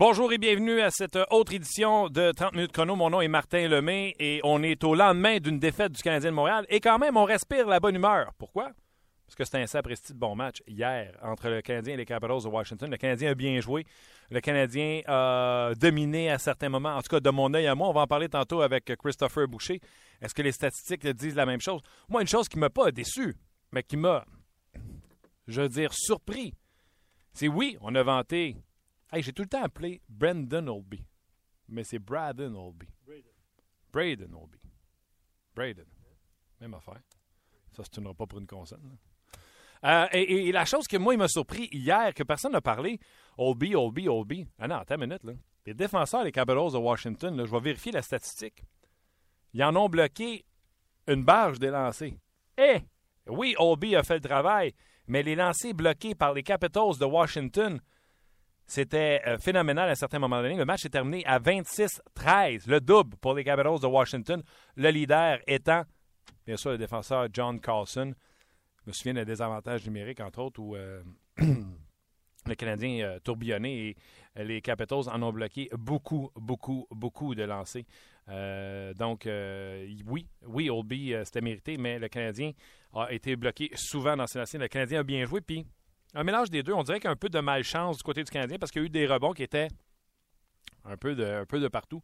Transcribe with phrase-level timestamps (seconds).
[0.00, 2.96] Bonjour et bienvenue à cette autre édition de 30 minutes chrono.
[2.96, 6.36] Mon nom est Martin Lemay et on est au lendemain d'une défaite du Canadien de
[6.36, 8.32] Montréal et quand même on respire la bonne humeur.
[8.38, 8.70] Pourquoi?
[9.26, 12.42] Parce que c'était un sapristi de bon match hier entre le Canadien et les Capitals
[12.42, 12.90] de Washington.
[12.90, 13.84] Le Canadien a bien joué.
[14.30, 16.96] Le Canadien a dominé à certains moments.
[16.96, 19.48] En tout cas, de mon œil à moi, on va en parler tantôt avec Christopher
[19.48, 19.82] Boucher.
[20.22, 21.82] Est-ce que les statistiques disent la même chose?
[22.08, 23.36] Moi, une chose qui ne m'a pas déçu,
[23.70, 24.24] mais qui m'a,
[25.46, 26.54] je veux dire, surpris,
[27.34, 28.56] c'est oui, on a vanté
[29.12, 31.04] Hey, j'ai tout le temps appelé Brendan Olby.
[31.68, 32.86] Mais c'est Braden Olby.
[33.92, 34.58] Braden Olby.
[35.54, 35.86] Braden.
[36.60, 37.00] Même affaire.
[37.72, 38.96] Ça se tournera pas pour une consonne.
[39.84, 43.00] Euh, et, la chose que moi, il m'a surpris hier, que personne n'a parlé,
[43.38, 44.46] Olby, Olby, Olby.
[44.58, 45.24] Ah non, attends une minute.
[45.24, 45.32] Là.
[45.66, 48.62] Les défenseurs des Capitals de Washington, là, je vais vérifier la statistique.
[49.54, 50.44] Ils en ont bloqué
[51.06, 52.12] une barge des lancers.
[52.58, 52.80] Eh!
[53.26, 54.74] Oui, Olby a fait le travail,
[55.06, 57.80] mais les lancers bloqués par les Capitals de Washington,
[58.70, 60.54] c'était euh, phénoménal à un certain moment donné.
[60.54, 64.44] Le match est terminé à 26-13, le double pour les Capitals de Washington.
[64.76, 65.82] Le leader étant,
[66.46, 68.14] bien sûr, le défenseur John Carlson.
[68.84, 71.02] Je me souviens des désavantages numériques, entre autres, où euh,
[71.38, 73.96] le Canadien euh, tourbillonnait et
[74.36, 77.82] les Capitals en ont bloqué beaucoup, beaucoup, beaucoup de lancers.
[78.94, 79.28] donc,
[80.06, 82.52] oui, oui, Oldby, c'était mérité, mais le Canadien
[82.94, 84.60] a été bloqué souvent dans ses lancers.
[84.60, 85.66] Le Canadien a bien joué, puis
[86.14, 86.72] un mélange des deux.
[86.72, 88.82] On dirait qu'il y a un peu de malchance du côté du Canadien parce qu'il
[88.82, 89.68] y a eu des rebonds qui étaient
[90.84, 92.00] un peu de, peu de partout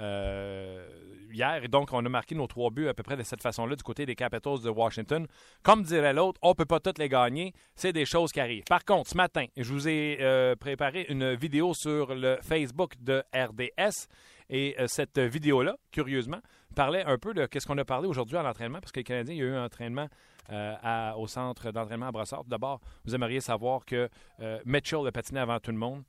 [0.00, 0.88] euh,
[1.32, 1.64] hier.
[1.64, 3.82] Et donc, on a marqué nos trois buts à peu près de cette façon-là du
[3.82, 5.26] côté des Capitals de Washington.
[5.62, 7.52] Comme dirait l'autre, on ne peut pas toutes les gagner.
[7.74, 8.64] C'est des choses qui arrivent.
[8.64, 13.22] Par contre, ce matin, je vous ai euh, préparé une vidéo sur le Facebook de
[13.34, 14.06] RDS.
[14.50, 16.40] Et euh, cette vidéo-là, curieusement,
[16.74, 19.34] parlait un peu de ce qu'on a parlé aujourd'hui à l'entraînement, parce que les Canadiens,
[19.34, 20.08] il y a eu un entraînement
[20.50, 22.44] euh, au centre d'entraînement à Brossard.
[22.44, 24.08] D'abord, vous aimeriez savoir que
[24.40, 26.02] euh, Mitchell a patiné avant tout le monde.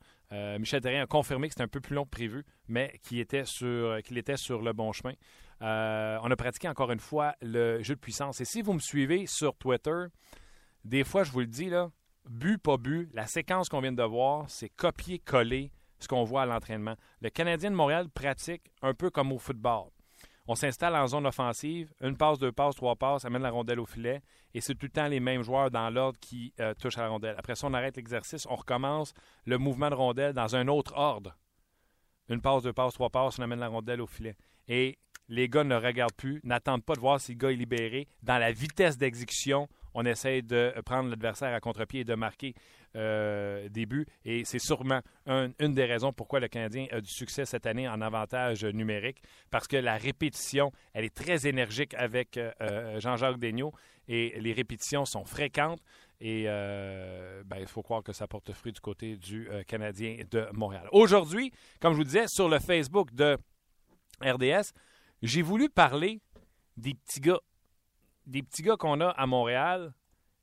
[0.60, 3.44] Michel Terrien a confirmé que c'était un peu plus long que prévu, mais qu'il était,
[3.44, 5.12] qu'il était sur le bon chemin.
[5.60, 8.40] on a pratiqué encore une fois le jeu de puissance.
[8.40, 10.06] Et si vous me suivez sur Twitter,
[10.86, 11.92] des fois, je vous le dis, là,
[12.30, 15.70] but, pas but, la séquence qu'on vient de voir, c'est copier-coller
[16.02, 16.96] ce qu'on voit à l'entraînement.
[17.22, 19.90] Le Canadien de Montréal pratique un peu comme au football.
[20.48, 23.86] On s'installe en zone offensive, une passe, deux passes, trois passes, amène la rondelle au
[23.86, 24.22] filet,
[24.54, 27.36] et c'est tout le temps les mêmes joueurs dans l'ordre qui euh, touchent la rondelle.
[27.38, 29.14] Après ça, on arrête l'exercice, on recommence
[29.46, 31.38] le mouvement de rondelle dans un autre ordre.
[32.28, 34.36] Une passe, deux passes, trois passes, on amène la rondelle au filet.
[34.68, 34.98] Et
[35.30, 38.08] les gars ne regardent plus, n'attendent pas de voir si le gars est libéré.
[38.24, 42.54] Dans la vitesse d'exécution, on essaie de prendre l'adversaire à contre-pied et de marquer
[42.98, 44.06] euh, des buts.
[44.26, 48.02] Et c'est sûrement une des raisons pourquoi le Canadien a du succès cette année en
[48.02, 53.72] avantage numérique, parce que la répétition, elle est très énergique avec euh, euh, Jean-Jacques Daigneault
[54.10, 55.80] et les répétitions sont fréquentes.
[56.20, 60.88] Et ben, il faut croire que ça porte fruit du côté du Canadien de Montréal.
[60.92, 63.40] Aujourd'hui, comme je vous disais, sur le Facebook de
[64.22, 64.72] RDS,
[65.24, 66.20] j'ai voulu parler
[66.78, 67.40] des petits gars
[68.26, 69.94] des petits gars qu'on a à Montréal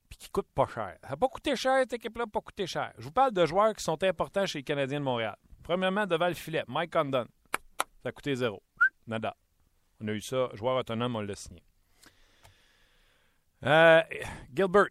[0.09, 0.97] puis qui coûtent pas cher.
[1.03, 2.93] Ça n'a pas coûté cher, cette équipe-là, pas coûté cher.
[2.99, 5.37] Je vous parle de joueurs qui sont importants chez les Canadiens de Montréal.
[5.63, 7.27] Premièrement, devant le filet, Mike Condon.
[8.03, 8.63] Ça a coûté zéro.
[9.07, 9.37] Nada.
[10.01, 10.49] On a eu ça.
[10.55, 11.63] Joueur autonome, on l'a signé.
[13.65, 14.03] Euh,
[14.55, 14.89] Gilbert,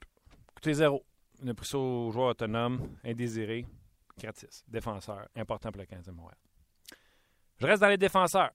[0.54, 1.04] coûté zéro.
[1.42, 3.66] On a pris ça au joueur autonome, indésiré,
[4.18, 4.64] gratis.
[4.68, 6.38] Défenseur, important pour le Canadien de Montréal.
[7.60, 8.52] Je reste dans les défenseurs.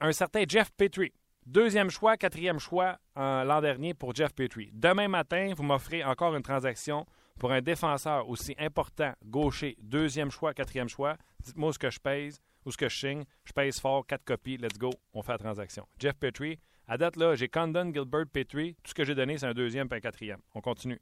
[0.00, 1.12] Un certain Jeff Petrie.
[1.46, 4.70] Deuxième choix, quatrième choix l'an dernier pour Jeff Petrie.
[4.72, 7.04] Demain matin, vous m'offrez encore une transaction
[7.38, 11.18] pour un défenseur aussi important, gaucher, deuxième choix, quatrième choix.
[11.40, 13.24] Dites-moi ce que je pèse ou ce que je signe.
[13.44, 15.86] Je pèse fort, quatre copies, let's go, on fait la transaction.
[15.98, 16.58] Jeff Petrie,
[16.88, 18.74] à date là, j'ai Condon, Gilbert, Petrie.
[18.82, 20.40] Tout ce que j'ai donné, c'est un deuxième et un quatrième.
[20.54, 21.00] On continue.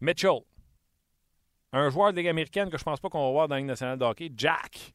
[0.00, 0.40] Mitchell,
[1.72, 3.68] un joueur de Ligue américaine que je pense pas qu'on va voir dans la Ligue
[3.68, 4.32] nationale de hockey.
[4.34, 4.94] Jack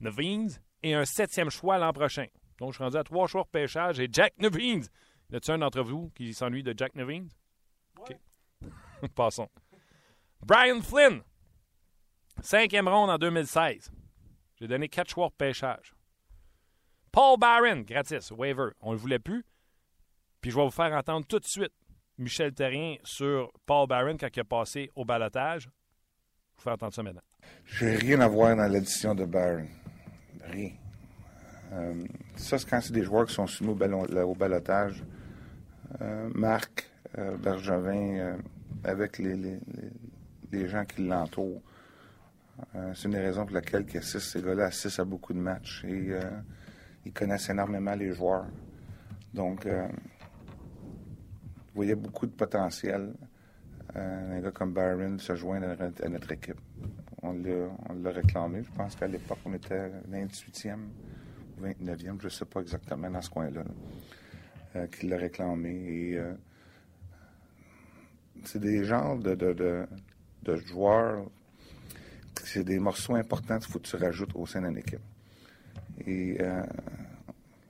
[0.00, 0.48] Nevins
[0.82, 2.26] et un septième choix l'an prochain.
[2.58, 4.82] Donc, je suis rendu à trois choix de pêchage et Jack Nevins
[5.30, 7.28] Y a-t-il un d'entre vous qui s'ennuie de Jack Nevins?
[7.98, 8.16] OK.
[9.14, 9.48] Passons.
[10.44, 11.22] Brian Flynn,
[12.42, 13.90] cinquième ronde en 2016.
[14.56, 15.94] J'ai donné quatre choix pour pêchage.
[17.10, 18.70] Paul Barron, gratis, waiver.
[18.80, 19.44] On ne le voulait plus.
[20.40, 21.72] Puis je vais vous faire entendre tout de suite
[22.18, 25.62] Michel Terrien sur Paul Barron quand il a passé au balotage.
[25.62, 25.72] Je vais
[26.56, 27.22] vous faire entendre ça maintenant.
[27.64, 29.68] J'ai rien à voir dans l'édition de Barron.
[30.44, 30.70] Rien.
[31.72, 31.94] Euh,
[32.36, 35.02] ça, c'est quand c'est des joueurs qui sont soumis au, balotage.
[36.00, 38.38] Euh, Marc euh, Bergevin,
[38.84, 41.62] avec les, gens qui l'entourent,
[42.94, 46.12] c'est une des raisons pour laquelle ces gars-là assistent à beaucoup de matchs et
[47.04, 48.46] ils connaissent énormément les joueurs.
[49.32, 49.88] Donc, vous
[51.74, 53.14] voyez beaucoup de potentiel.
[53.94, 55.68] un gars comme Barron se joindre
[56.02, 56.60] à notre équipe.
[57.22, 58.62] On l'a réclamé.
[58.62, 60.78] Je pense qu'à l'époque, on était 28e
[61.62, 63.62] 29e, je ne sais pas exactement dans ce coin-là,
[64.76, 66.14] euh, qui l'a réclamé.
[66.14, 66.34] Euh,
[68.44, 71.24] c'est des genres de, de, joueurs,
[72.42, 75.00] c'est des morceaux importants qu'il faut que tu rajoutes au sein d'une équipe.
[76.06, 76.62] Et euh,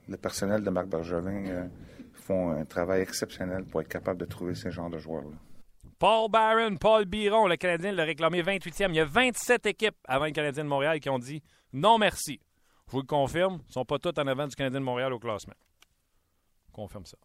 [0.08, 1.68] le personnel de Marc Bergevin
[2.14, 5.36] font un travail exceptionnel pour être capable de trouver ces genres de joueurs-là.
[5.98, 8.88] Paul Barron, Paul Biron, le Canadien l'a réclamé 28e.
[8.88, 11.42] Il y a 27 équipes avant le Canadien de Montréal qui ont dit
[11.72, 12.40] non merci.
[12.87, 15.12] Je vous le confirme, ils ne sont pas tous en avant du Canadien de Montréal
[15.12, 15.55] au classement.
[16.73, 17.17] Confirme ça.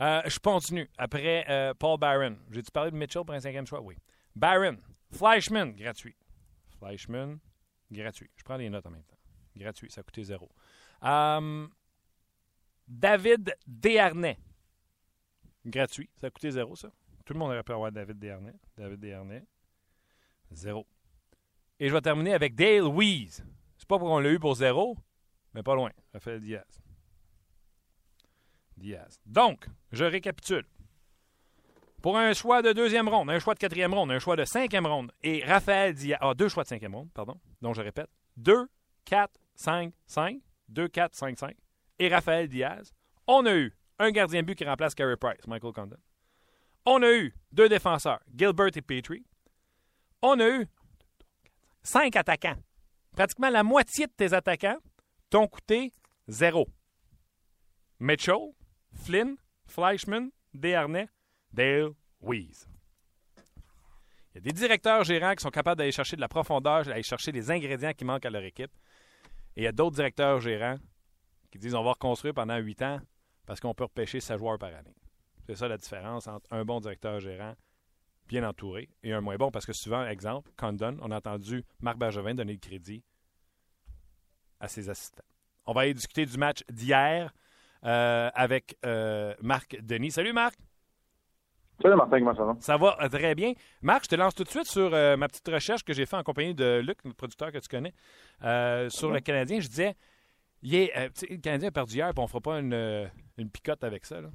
[0.00, 0.90] Euh, je continue.
[0.98, 2.36] Après euh, Paul Barron.
[2.50, 3.80] J'ai-tu parlé de Mitchell pour un cinquième choix?
[3.80, 3.96] Oui.
[4.34, 4.76] Barron.
[5.10, 6.16] Fleischman, gratuit.
[6.78, 7.38] Fleischman,
[7.90, 8.30] gratuit.
[8.36, 9.16] Je prends les notes en même temps.
[9.56, 10.50] Gratuit, ça a coûté zéro.
[11.02, 11.66] Euh,
[12.86, 14.38] David Desharnais.
[15.64, 16.10] Gratuit.
[16.20, 16.90] Ça a coûté zéro, ça.
[17.24, 18.54] Tout le monde aurait pu avoir David Desharnais.
[18.76, 19.46] David Desharnais.
[20.50, 20.86] Zéro.
[21.80, 23.42] Et je vais terminer avec Dale Weese.
[23.88, 24.96] Pas pour qu'on l'a eu pour zéro,
[25.54, 25.90] mais pas loin.
[26.12, 26.80] Raphaël Diaz.
[28.76, 29.18] Diaz.
[29.24, 30.64] Donc, je récapitule.
[32.02, 34.86] Pour un choix de deuxième ronde, un choix de quatrième ronde, un choix de cinquième
[34.86, 36.18] ronde et Raphaël Diaz.
[36.20, 37.40] Ah, deux choix de cinquième ronde, pardon.
[37.62, 38.10] Donc, je répète.
[38.36, 38.68] 2,
[39.04, 40.40] 4, 5, 5.
[40.68, 41.56] 2, 4, 5, 5.
[41.98, 42.92] Et Raphaël Diaz.
[43.26, 45.96] On a eu un gardien but qui remplace Carey Price, Michael Condon.
[46.84, 49.24] On a eu deux défenseurs, Gilbert et Petrie.
[50.22, 50.66] On a eu
[51.82, 52.56] cinq attaquants
[53.16, 54.78] pratiquement la moitié de tes attaquants
[55.30, 55.92] t'ont coûté
[56.28, 56.68] zéro.
[57.98, 58.52] Mitchell,
[58.92, 59.36] Flynn,
[59.66, 61.08] Fleischman, Desharnais,
[61.52, 61.90] Dale
[62.20, 62.68] Weiss.
[64.30, 67.02] Il y a des directeurs gérants qui sont capables d'aller chercher de la profondeur, d'aller
[67.02, 68.70] chercher les ingrédients qui manquent à leur équipe.
[69.56, 70.76] Et il y a d'autres directeurs gérants
[71.50, 73.00] qui disent on va reconstruire pendant huit ans
[73.46, 74.94] parce qu'on peut repêcher 16 joueurs par année.
[75.46, 77.54] C'est ça la différence entre un bon directeur gérant
[78.26, 81.98] bien entouré, et un moins bon, parce que souvent, exemple, Condon, on a entendu Marc
[81.98, 83.02] Bergevin donner le crédit
[84.60, 85.24] à ses assistants.
[85.66, 87.32] On va aller discuter du match d'hier
[87.84, 90.12] euh, avec euh, Marc Denis.
[90.12, 90.56] Salut Marc!
[91.82, 92.56] Salut Martin, comment ça va?
[92.58, 93.52] Ça va euh, très bien.
[93.82, 96.22] Marc, je te lance tout de suite sur ma petite recherche que j'ai faite en
[96.22, 97.92] compagnie de Luc, notre producteur que tu connais,
[98.90, 99.60] sur le Canadien.
[99.60, 99.94] Je disais,
[100.62, 100.92] il est,
[101.28, 104.20] le Canadien a perdu hier, puis on ne fera pas une, une picote avec ça.
[104.20, 104.30] Là.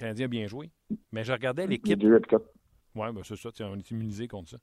[0.00, 0.70] Canadien a bien joué.
[1.12, 2.02] Mais je regardais l'équipe.
[2.02, 4.56] Oui, ben c'est ça, on est immunisé contre ça.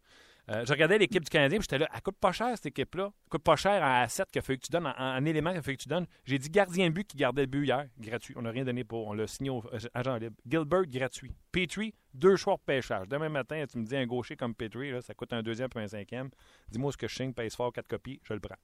[0.49, 3.11] Euh, je regardais l'équipe du Canadien, j'étais là, elle coûte pas cher cette équipe-là.
[3.11, 5.59] Elle coûte pas cher en asset qu'il a fallu que tu donnes, en, élément qu'il
[5.59, 6.07] a fallu que tu donnes.
[6.25, 8.33] J'ai dit gardien de but qui gardait le but hier, gratuit.
[8.37, 9.07] On n'a rien donné pour.
[9.07, 10.35] On l'a signé au euh, agent libre.
[10.45, 11.35] Gilbert, gratuit.
[11.51, 13.07] Petrie, deux choix de pêchage.
[13.07, 15.87] Demain matin, tu me dis un gaucher comme Petrie, ça coûte un deuxième et un
[15.87, 16.29] cinquième.
[16.69, 18.55] Dis-moi ce que je signe, pèse fort, quatre copies, je le prends.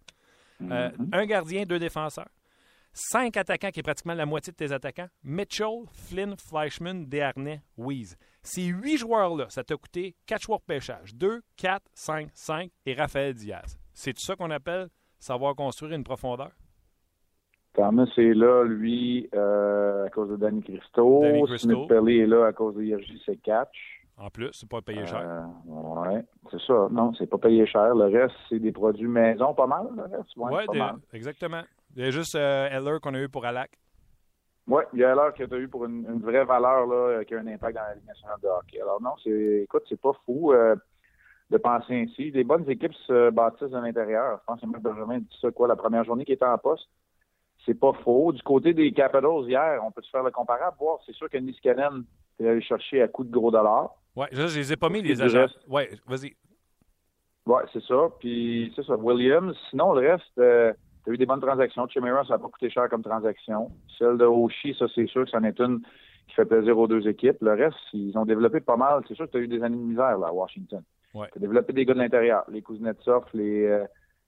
[0.61, 1.09] Euh, mm-hmm.
[1.11, 2.29] Un gardien, deux défenseurs.
[2.95, 5.07] Cinq attaquants, qui est pratiquement la moitié de tes attaquants.
[5.23, 8.15] Mitchell, Flynn, Fleischman, Desharnais, Weeze.
[8.43, 11.15] Ces huit joueurs-là, ça t'a coûté quatre joueurs de pêchage.
[11.15, 13.79] Deux, quatre, cinq, cinq et Raphaël Diaz.
[13.93, 16.51] C'est ça qu'on appelle savoir construire une profondeur?
[17.73, 21.21] Thomas est là, lui, euh, à cause de Danny Christo.
[21.23, 24.03] Danny Smith Pelly est là à cause de c'est Catch.
[24.17, 25.19] En plus, c'est pas payé cher.
[25.19, 26.19] Euh, oui,
[26.51, 26.87] c'est ça.
[26.91, 27.95] Non, c'est pas payé cher.
[27.95, 29.87] Le reste, c'est des produits maison, pas mal.
[29.95, 31.63] Le reste, ouais, exactement.
[31.95, 33.71] Il y a juste euh, Heller qu'on a eu pour Alak.
[34.67, 37.23] Oui, il y a Heller que tu as eu pour une, vraie valeur là, euh,
[37.23, 38.81] qui a un impact dans la Ligue nationale de hockey.
[38.81, 40.75] Alors non, c'est écoute, c'est pas fou euh,
[41.51, 42.31] de penser ainsi.
[42.31, 44.39] Les bonnes équipes se bâtissent de l'intérieur.
[44.39, 46.87] Je pense que Marc Benjamin dit ça quoi, la première journée qui était en poste.
[47.65, 48.31] C'est pas faux.
[48.31, 50.99] Du côté des Capitals hier, on peut se faire le comparable, voir.
[51.05, 52.03] C'est sûr que Niskanen
[52.39, 53.91] est allé chercher à coups de gros dollars.
[54.15, 55.45] Oui, je, je les ai pas mis, les agents.
[55.67, 56.33] Oui, vas-y.
[57.45, 58.09] Oui, c'est ça.
[58.19, 58.95] Puis, c'est ça.
[58.95, 59.55] Williams.
[59.69, 60.39] Sinon, le reste,
[61.03, 61.87] tu as eu des bonnes transactions.
[61.87, 63.71] Chimera, ça n'a pas coûté cher comme transaction.
[63.97, 65.81] Celle de Oshie, ça, c'est sûr que c'en est une
[66.27, 67.37] qui fait plaisir aux deux équipes.
[67.41, 69.01] Le reste, ils ont développé pas mal.
[69.07, 70.81] C'est sûr que tu as eu des années de misère là, à Washington.
[71.13, 71.27] Ouais.
[71.31, 72.43] Tu as développé des gars de l'intérieur.
[72.49, 73.85] Les Kuznetsov, les, euh,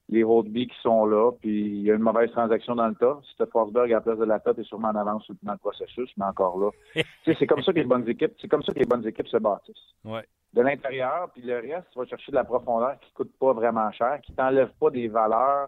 [0.10, 3.20] les Holdby qui sont là, puis il y a une mauvaise transaction dans le tas.
[3.28, 5.54] Si tu Forsberg à la place de la tête, tu es sûrement en avance dans
[5.54, 6.70] le processus, mais encore là.
[7.26, 9.38] c'est comme ça que les bonnes équipes, c'est comme ça que les bonnes équipes se
[9.38, 9.96] bâtissent.
[10.04, 10.26] Ouais.
[10.54, 13.92] De l'intérieur, puis le reste, tu vas chercher de la profondeur qui coûte pas vraiment
[13.92, 15.68] cher, qui t'enlève pas des valeurs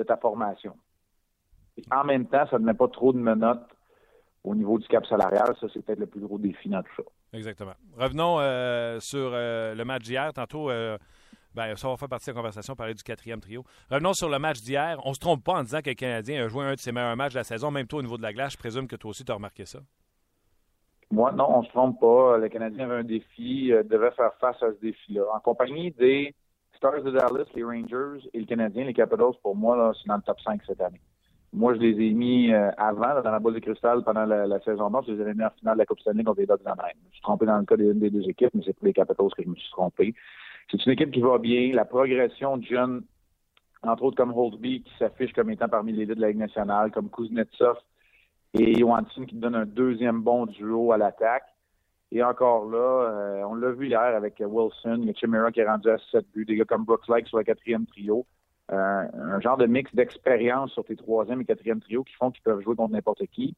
[0.00, 0.74] de ta formation.
[1.92, 3.68] en même temps, ça ne met pas trop de menottes
[4.42, 5.54] au niveau du cap salarial.
[5.60, 7.02] Ça, c'est peut-être le plus gros défi dans tout ça.
[7.32, 7.74] Exactement.
[7.96, 10.32] Revenons euh, sur euh, le match d'hier.
[10.32, 10.96] Tantôt, euh,
[11.54, 13.62] ben, ça va faire partie de la conversation, parler du quatrième trio.
[13.90, 14.98] Revenons sur le match d'hier.
[15.04, 17.16] On se trompe pas en disant que le Canadien a joué un de ses meilleurs
[17.16, 18.54] matchs de la saison, même toi au niveau de la glace.
[18.54, 19.80] Je présume que toi aussi, tu as remarqué ça.
[21.12, 22.38] Moi, non, on se trompe pas.
[22.38, 25.22] Le Canadien avait un défi, devait faire face à ce défi-là.
[25.34, 26.34] En compagnie des
[26.80, 30.22] Stars de Dallas, les Rangers et le Canadien, les Capitals, pour moi, c'est dans le
[30.22, 31.00] top 5 cette année.
[31.52, 34.88] Moi, je les ai mis euh, avant, dans la boule de cristal, pendant la, saison
[34.88, 35.04] morte.
[35.06, 36.94] Je les ai mis en finale de la Coupe Stanley contre les Ducks d'Anaheim.
[37.02, 38.94] Je me suis trompé dans le cas des, des deux équipes, mais c'est pour les
[38.94, 40.14] Capitals que je me suis trompé.
[40.70, 41.70] C'est une équipe qui va bien.
[41.74, 43.02] La progression de jeunes,
[43.82, 46.92] entre autres comme Holtby, qui s'affiche comme étant parmi les deux de la Ligue nationale,
[46.92, 47.76] comme Kuznetsov
[48.54, 51.44] et Johansson, qui donne un deuxième bon duo à l'attaque.
[52.12, 55.60] Et encore là, euh, on l'a vu hier avec Wilson, il y a Chimera qui
[55.60, 58.26] est rendu à 7 buts, des gars comme Brooks Lake sur le quatrième trio.
[58.72, 62.42] Euh, un genre de mix d'expérience sur tes troisième et quatrième trio qui font qu'ils
[62.42, 63.56] peuvent jouer contre n'importe qui.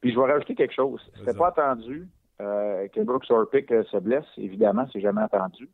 [0.00, 1.00] Puis je vais rajouter quelque chose.
[1.16, 2.08] C'était pas attendu
[2.40, 5.68] euh, que Brooks Orpik euh, se blesse, évidemment, c'est jamais attendu.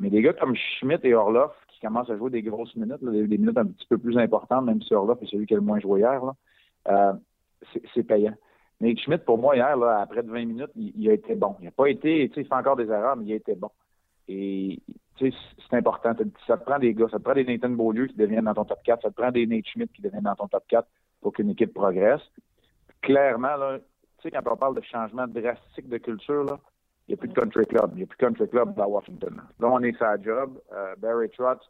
[0.00, 3.38] Mais des gars comme Schmidt et Orloff qui commencent à jouer des grosses minutes, des,
[3.38, 5.78] minutes un petit peu plus importantes, même si Orloff est celui qui a le moins
[5.78, 6.20] joué hier,
[7.94, 8.34] c'est payant.
[8.80, 11.54] Mais Schmidt, pour moi, hier, là, après 20 minutes, il, a été bon.
[11.60, 13.54] Il n'a pas été, tu sais, il fait encore des erreurs, mais il a été
[13.54, 13.70] bon.
[14.28, 14.80] Et
[15.18, 16.14] c'est important.
[16.46, 18.64] Ça te prend des gars, ça te prend des Nathan Beaulieu qui deviennent dans ton
[18.64, 20.88] top 4, ça te prend des Nate Schmidt qui deviennent dans ton top 4
[21.20, 22.22] pour qu'une équipe progresse.
[23.02, 23.84] Clairement, là, tu
[24.22, 26.58] sais, quand on parle de changement drastique de culture, là,
[27.06, 27.90] il n'y a plus de country club.
[27.94, 29.42] Il n'y a plus de country club à Washington.
[29.58, 30.58] Là, on est sa job.
[30.72, 31.60] Euh, Barry Trotz,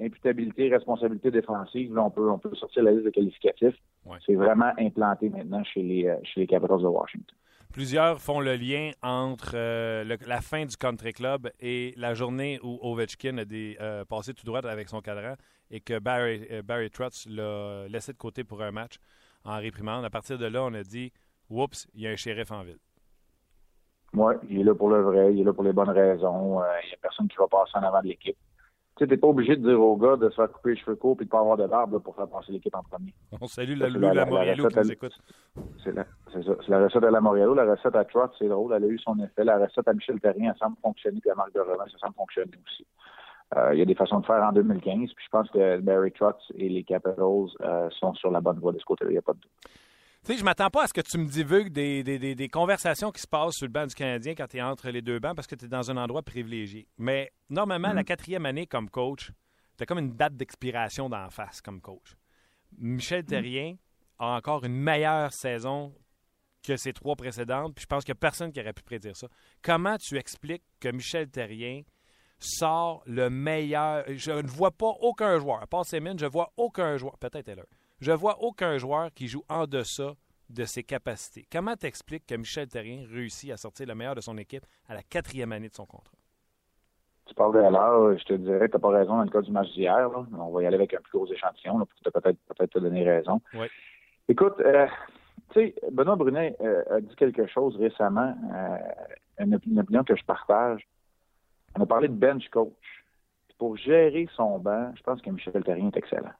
[0.00, 1.94] imputabilité, responsabilité défensive.
[1.94, 3.76] Là, on peut, on peut sortir la liste de qualificatifs.
[4.24, 7.36] C'est vraiment implanté maintenant chez les, euh, chez les Capitals de Washington.
[7.76, 12.78] Plusieurs font le lien entre euh, la fin du country club et la journée où
[12.80, 15.34] Ovechkin a des, euh, passé tout droit avec son cadran
[15.70, 18.96] et que Barry, euh, Barry Trotz l'a laissé de côté pour un match
[19.44, 20.06] en réprimande.
[20.06, 21.12] À partir de là, on a dit
[21.50, 22.78] Oups, il y a un shérif en ville.
[24.14, 26.62] Oui, il est là pour le vrai, il est là pour les bonnes raisons.
[26.82, 28.38] Il n'y a personne qui va passer en avant de l'équipe
[28.96, 31.16] tu n'es pas obligé de dire au gars de se faire couper les cheveux courts
[31.20, 33.12] et de pas avoir de barbe pour faire passer l'équipe en premier.
[33.40, 35.18] On salue la, la, la, Moriello qui nous écoute.
[35.84, 36.06] C'est ça.
[36.32, 37.54] C'est la recette à la Moriello.
[37.54, 38.72] La recette à Trott, c'est drôle.
[38.74, 39.44] Elle a eu son effet.
[39.44, 41.20] La recette à Michel Terrien, ça semble fonctionner.
[41.20, 42.86] Puis à Marc de ça semble fonctionner aussi.
[43.54, 45.12] Euh, il y a des façons de faire en 2015.
[45.14, 48.72] Puis je pense que Barry Trotz et les Capitals euh, sont sur la bonne voie
[48.72, 49.10] de ce côté-là.
[49.10, 49.50] Il n'y a pas de doute.
[50.26, 53.12] Tu sais, je m'attends pas à ce que tu me divulgues des, des, des, conversations
[53.12, 55.36] qui se passent sur le banc du Canadien quand tu es entre les deux bancs
[55.36, 56.88] parce que tu es dans un endroit privilégié.
[56.98, 58.06] Mais normalement, la mm-hmm.
[58.06, 59.30] quatrième année comme coach,
[59.76, 62.16] tu as comme une date d'expiration d'en face comme coach.
[62.76, 63.26] Michel mm-hmm.
[63.26, 63.76] Terrien
[64.18, 65.94] a encore une meilleure saison
[66.60, 69.16] que ses trois précédentes, puis je pense qu'il n'y a personne qui aurait pu prédire
[69.16, 69.28] ça.
[69.62, 71.82] Comment tu expliques que Michel Terrien
[72.40, 74.02] sort le meilleur?
[74.08, 77.66] Je ne vois pas aucun joueur, à part Semin, je vois aucun joueur, peut-être Heller,
[78.00, 80.14] je vois aucun joueur qui joue en deçà
[80.48, 81.46] de ses capacités.
[81.50, 85.02] Comment t'expliques que Michel Terrien réussit à sortir le meilleur de son équipe à la
[85.02, 86.14] quatrième année de son contrat?
[87.26, 89.50] Tu parles de l'heure, je te dirais, tu n'as pas raison dans le cas du
[89.50, 90.08] match d'hier.
[90.38, 93.40] On va y aller avec un plus gros échantillon pour peut-être peut te donner raison.
[93.54, 93.66] Oui.
[94.28, 94.86] Écoute, euh,
[95.50, 98.76] tu sais, Benoît Brunet euh, a dit quelque chose récemment, euh,
[99.40, 100.86] une, une, opinion que je partage.
[101.76, 102.72] On a parlé de bench coach.
[103.58, 106.32] Pour gérer son banc, je pense que Michel Terrien est excellent.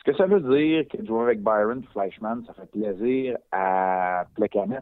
[0.00, 4.80] Est-ce que ça veut dire que jouer avec Byron Fleischmann, ça fait plaisir à Plekanec?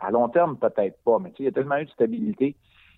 [0.00, 2.56] À long terme, peut-être pas, mais il y a tellement eu de stabilité.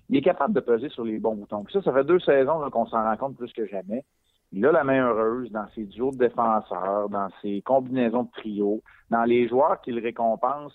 [0.09, 1.67] Il est capable de peser sur les bons boutons.
[1.71, 4.03] ça, ça fait deux saisons qu'on s'en rend compte plus que jamais.
[4.51, 8.83] Il a la main heureuse dans ses duos de défenseurs, dans ses combinaisons de trio,
[9.11, 10.73] dans les joueurs qu'il récompense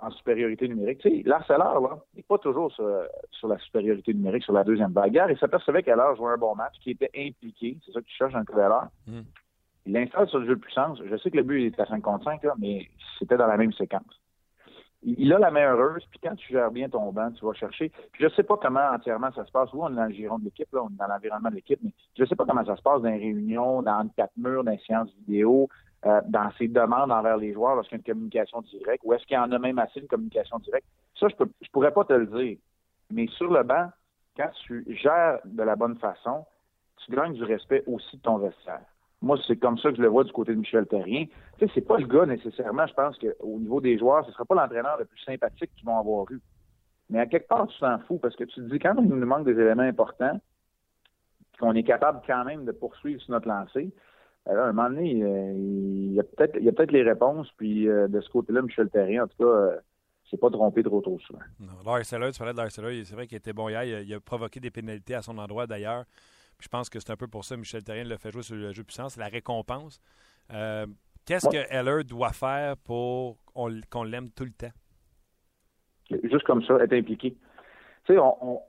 [0.00, 0.98] en supériorité numérique.
[0.98, 4.90] Tu sais, l'Arcelor, là, il n'est pas toujours sur, la supériorité numérique, sur la deuxième
[4.90, 5.30] bagarre.
[5.30, 7.78] Il s'apercevait qu'elle a joué un bon match, qu'il était impliqué.
[7.86, 8.58] C'est ça qu'il cherche dans le coup
[9.86, 11.00] il l'installe sur le jeu de puissance.
[11.04, 13.56] Je sais que le but est à 5 contre 5, là, mais c'était dans la
[13.56, 14.20] même séquence.
[15.04, 17.90] Il a la main heureuse, puis quand tu gères bien ton banc, tu vas chercher.
[18.12, 19.72] Puis je sais pas comment entièrement ça se passe.
[19.72, 21.92] Oui, on est dans le giron de l'équipe, on est dans l'environnement de l'équipe, mais
[22.16, 24.78] je sais pas comment ça se passe dans les réunions, dans quatre murs, dans les
[24.86, 25.68] séances vidéo,
[26.06, 29.26] euh, dans ses demandes envers les joueurs lorsqu'il y a une communication directe, ou est-ce
[29.26, 30.86] qu'il y en a même assez une communication directe?
[31.18, 32.58] Ça, je peux, je pourrais pas te le dire.
[33.10, 33.88] Mais sur le banc,
[34.36, 36.44] quand tu gères de la bonne façon,
[37.04, 38.82] tu gagnes du respect aussi de ton vestiaire.
[39.22, 41.26] Moi, c'est comme ça que je le vois du côté de Michel Terrien.
[41.58, 44.32] Tu sais, c'est pas le gars nécessairement, je pense qu'au niveau des joueurs, ce ne
[44.34, 46.40] sera pas l'entraîneur le plus sympathique qu'ils vont avoir eu.
[47.08, 49.26] Mais à quelque part, tu t'en fous parce que tu te dis quand il nous
[49.26, 50.40] manque des éléments importants,
[51.60, 53.92] qu'on est capable quand même de poursuivre sur notre lancée,
[54.46, 57.48] Alors, à un moment donné, il y a peut-être il y a peut-être les réponses,
[57.56, 59.76] puis de ce côté-là, Michel Terrien, en tout cas,
[60.32, 61.38] s'est pas trompé trop trop souvent.
[61.84, 63.84] Lars tu parlais de c'est vrai qu'il était bon hier.
[63.84, 66.04] Il a, provoqué des pénalités à son endroit d'ailleurs.
[66.62, 68.54] Je pense que c'est un peu pour ça que Michel Terrien le fait jouer sur
[68.54, 70.00] le jeu puissant, c'est la récompense.
[70.48, 74.72] Qu'est-ce que Heller doit faire pour qu'on l'aime tout le temps?
[76.24, 77.36] Juste comme ça, être impliqué.
[78.04, 78.60] Tu sais, on,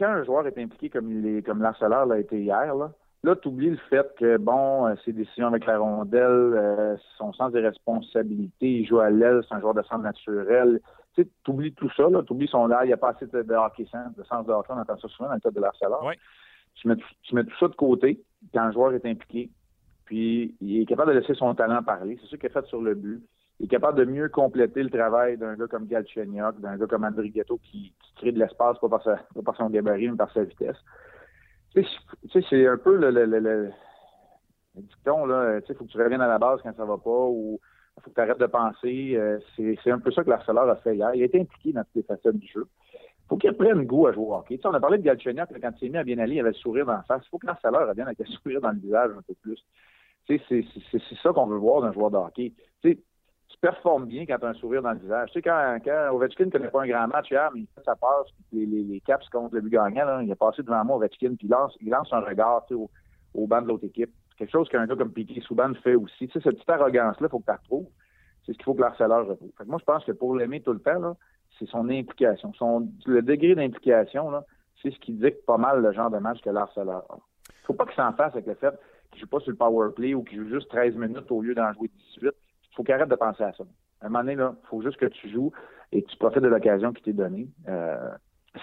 [0.00, 2.90] quand un joueur est impliqué comme il est, comme l'a été hier, là,
[3.22, 7.32] là tu oublies le fait que, bon, euh, ses décisions avec la rondelle, euh, son
[7.34, 10.80] sens des responsabilités, il joue à l'aile, c'est un joueur de centre naturel.
[11.14, 13.26] Tu sais, oublies tout ça, là, tu oublies son air, il n'y a pas assez
[13.26, 15.60] de, hockey sens, de sens de hockey, on entend ça souvent dans le cas de
[15.60, 16.02] l'Arcelor.
[16.04, 16.14] Oui.
[16.74, 18.22] Tu, mets, tu mets tout ça de côté
[18.54, 19.50] quand un joueur est impliqué,
[20.06, 22.18] puis il est capable de laisser son talent parler.
[22.22, 23.22] C'est ça qu'il a fait sur le but
[23.60, 27.04] il est capable de mieux compléter le travail d'un gars comme Galchenyuk, d'un gars comme
[27.04, 29.02] Andrigetto qui, qui crée de l'espace, pas, par
[29.44, 30.78] par son gabarit, mais par sa vitesse.
[31.74, 31.84] Tu
[32.32, 33.70] sais, c'est un peu le, le, le, le
[34.76, 37.26] dicton, là, tu sais, faut que tu reviennes à la base quand ça va pas,
[37.26, 37.60] ou
[38.02, 39.12] faut que tu arrêtes de penser.
[39.14, 41.14] Euh, c'est un peu ça que l'Arcelor a fait hier.
[41.14, 42.66] Il a été impliqué dans toutes les facettes du jeu.
[43.30, 44.58] Faut qu'il prenne goût à jouer au hockey.
[44.64, 46.54] On a parlé de Galchenyuk, quand il s'est mis à bien aller, il avait le
[46.54, 47.22] sourire dans la face.
[47.24, 49.64] Il faut que l'Arcelor revienne avec le sourire dans le visage un peu plus.
[50.26, 50.42] C'est
[51.22, 52.52] ça qu'on veut voir d'un joueur de hockey.
[52.82, 52.98] Tu
[53.50, 55.30] tu performes bien quand tu as un sourire dans le visage.
[55.32, 55.78] Tu sais, quand,
[56.12, 59.00] Ovechkin ne connaît pas un grand match hier, mais il fait sa passe, les, les,
[59.00, 61.90] caps contre le but gagnant, il a passé devant moi, Ovechkin, puis il lance, il
[61.90, 64.12] lance un regard au, banc de l'autre équipe.
[64.38, 66.28] Quelque chose qu'un gars comme Piquet Souban fait aussi.
[66.28, 67.88] Tu sais, cette petite arrogance-là, il faut que tu retrouves.
[68.46, 69.50] C'est ce qu'il faut que l'harceleur retrouve.
[69.66, 71.16] Moi, je pense que pour l'aimer tout le temps, là,
[71.60, 72.52] c'est son implication.
[72.54, 74.32] Son, le degré d'implication,
[74.82, 77.18] c'est ce qui dicte pas mal le genre de match que l'harceleur a.
[77.64, 78.74] faut pas qu'il s'en fasse avec le fait
[79.12, 81.54] qu'il joue pas sur le power play ou qu'il joue juste 13 minutes au lieu
[81.54, 82.32] d'en jouer 18
[82.74, 83.64] faut qu'il arrête de penser à ça.
[84.00, 85.52] À un moment donné, il faut juste que tu joues
[85.92, 87.48] et que tu profites de l'occasion qui t'est donnée.
[87.68, 88.10] Euh,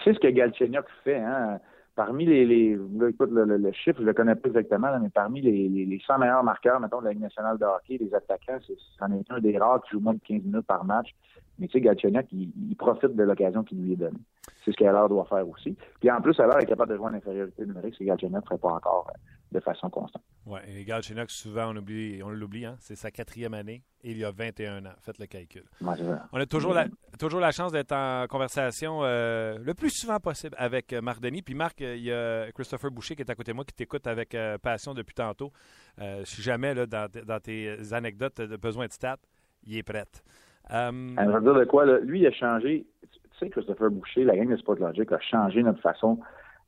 [0.04, 1.18] c'est ce que Galchenyuk fait.
[1.18, 1.60] Hein.
[1.98, 6.00] Parmi les, les écoute, le, chiffre, je le connais pas exactement, mais parmi les, les,
[6.06, 8.60] 100 meilleurs marqueurs, mettons, de la Ligue nationale de hockey, les attaquants,
[9.00, 11.16] c'en est, un des rares qui joue moins de 15 minutes par match.
[11.58, 14.20] Mais tu sais, Galchenyuk, il, profite de l'occasion qui lui est donnée.
[14.64, 15.76] C'est ce qu'Alard doit faire aussi.
[16.00, 18.60] Puis en plus, alors est capable de jouer en infériorité numérique, c'est Galchenyuk ne ferait
[18.60, 19.12] pas encore
[19.52, 20.24] de façon constante.
[20.46, 22.76] Oui, et Galchenyuk, souvent, on, oublie, on l'oublie, hein?
[22.80, 24.96] c'est sa quatrième année et il y a 21 ans.
[25.00, 25.64] Faites le calcul.
[25.82, 26.88] on a toujours la,
[27.20, 31.42] toujours la chance d'être en conversation euh, le plus souvent possible avec euh, Marc Denis.
[31.42, 34.08] Puis Marc, il y a Christopher Boucher qui est à côté de moi, qui t'écoute
[34.08, 35.52] avec passion depuis tantôt.
[36.24, 39.18] si jamais, là, dans, dans tes anecdotes de besoin de stats,
[39.66, 40.06] il est prêt.
[40.70, 41.18] Um...
[41.18, 42.86] Alors, dire de quoi, là, lui, il a changé.
[43.02, 46.20] Tu sais, Christopher Boucher, la gang de Sport Logic a changé notre façon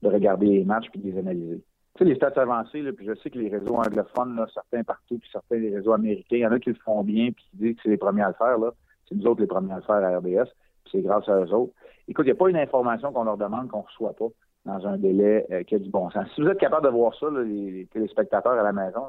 [0.02, 1.64] de regarder les matchs puis de les analyser.
[2.00, 4.86] Tu sais, les stats avancés, là, puis je sais que les réseaux anglophones, là, certains
[4.86, 7.46] partout, puis certains les réseaux américains, il y en a qui le font bien puis
[7.52, 8.58] qui disent que c'est les premiers à le faire.
[8.58, 8.72] Là.
[9.06, 10.50] C'est nous autres les premiers à le faire à RDS,
[10.86, 11.74] puis c'est grâce à eux autres.
[12.08, 14.28] Écoute, il n'y a pas une information qu'on leur demande qu'on ne reçoit pas
[14.64, 16.26] dans un délai euh, qui a du bon sens.
[16.36, 19.04] Si vous êtes capable de voir ça, là, les, téléspectateurs à la maison,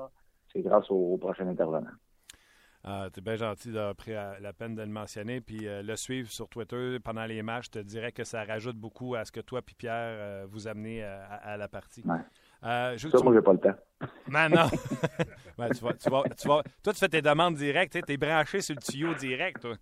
[0.52, 1.90] c'est grâce au prochain intervenant.
[2.82, 5.40] Ah, tu es bien gentil d'avoir pris la peine de le mentionner.
[5.40, 8.76] Puis euh, le suivre sur Twitter pendant les matchs, je te dirais que ça rajoute
[8.76, 12.02] beaucoup à ce que toi et Pierre euh, vous amenez euh, à, la partie.
[12.06, 12.16] Ouais.
[12.62, 13.74] Ça, moi, j'ai pas le temps.
[14.30, 14.68] Non.
[15.74, 16.62] tu vas, tu vas, tu vas...
[16.82, 17.98] Toi, tu fais tes demandes directes.
[18.06, 19.74] Tu es branché sur le tuyau direct, toi,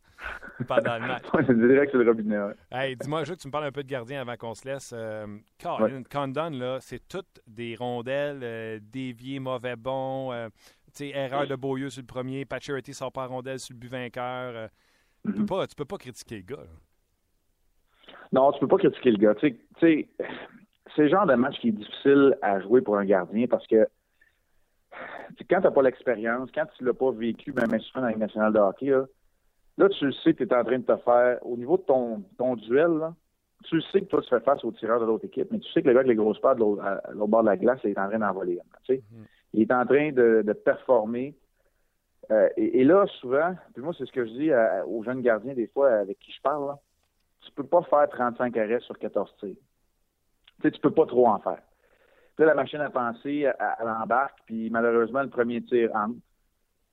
[0.67, 1.23] pendant le match.
[1.47, 2.37] c'est direct sur le robinet.
[2.73, 4.67] Hey, dis-moi, je veux que tu me parles un peu de gardien avant qu'on se
[4.67, 4.93] laisse.
[5.63, 10.33] Condon, là, c'est toutes des rondelles, déviées, mauvais bons
[11.05, 14.53] erreur de Beaulieu sur le premier, Pacioretty sort pas rondelle sur le but vainqueur.
[14.55, 14.69] Euh,
[15.25, 15.47] tu, peux mm-hmm.
[15.47, 16.65] pas, peux pas critiquer le gars.
[18.33, 19.35] Non, tu peux pas critiquer le gars.
[19.37, 20.09] Tu sais,
[20.99, 23.87] c'est le genre de match qui est difficile à jouer pour un gardien parce que
[25.49, 28.53] quand tu n'as pas l'expérience, quand tu l'as pas vécu, même souvent dans la nationale
[28.53, 28.91] de hockey,
[29.77, 31.83] là, tu le sais que tu es en train de te faire, au niveau de
[31.83, 33.13] ton, ton duel,
[33.65, 35.71] tu le sais que toi, tu fais face au tireur de l'autre équipe, mais tu
[35.73, 37.99] sais que le gars avec les grosses pattes de l'autre bord de la glace est
[37.99, 38.59] en train d'envoler.
[38.85, 39.01] Tu sais.
[39.01, 41.35] Mm-hmm il est en train de, performer.
[42.31, 44.51] Euh, et, là, souvent, puis moi, c'est ce que je dis
[44.87, 46.79] aux jeunes gardiens des fois avec qui je parle, là,
[47.41, 49.57] tu peux pas faire 35 arrêts sur 14 tirs.
[50.61, 51.63] Tu sais, tu peux pas trop en faire.
[52.37, 56.17] Puis là, la machine à penser, elle, embarque, puis malheureusement, le premier tir entre.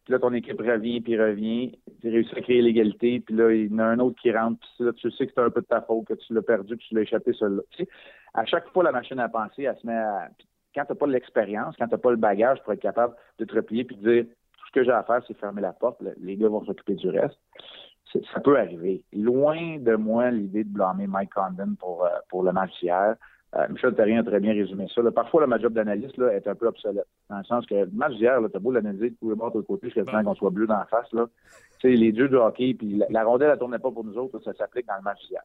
[0.04, 1.80] Puis là, ton équipe revient, puis revient.
[2.02, 4.60] Tu réussis à créer l'égalité, puis là, il y en a un autre qui rentre,
[4.76, 6.78] puis là, tu sais que c'est un peu de ta faute, que tu l'as perdu,
[6.78, 7.64] que tu l'as échappé, celui-là.
[7.72, 7.90] Tu sais,
[8.36, 10.30] à chaque fois, la machine à penser, elle se met à
[10.76, 13.46] quand tu n'as pas l'expérience, quand tu n'as pas le bagage pour être capable de
[13.46, 16.02] te replier puis de dire tout ce que j'ai à faire, c'est fermer la porte,
[16.20, 17.40] les gars vont s'occuper du reste.
[18.34, 19.04] Ça peut arriver.
[19.12, 23.16] Loin de moi l'idée de blâmer Mike Condon pour, euh, pour le match hier.
[23.56, 25.02] Euh, Michel Terrien a très bien résumé ça.
[25.12, 27.08] Parfois, le, ma job d'analyste est un peu obsolète.
[27.30, 29.52] Dans le sens que le match d'hier, tu as beau l'analyser de tous les bords
[29.52, 31.12] de côté jusqu'à temps qu'on soit bleu dans la face.
[31.14, 31.26] Là.
[31.84, 34.88] les dieux du hockey, puis la, rondelle, elle tournait pas pour nous autres, ça s'applique
[34.88, 35.44] dans le match d'hier.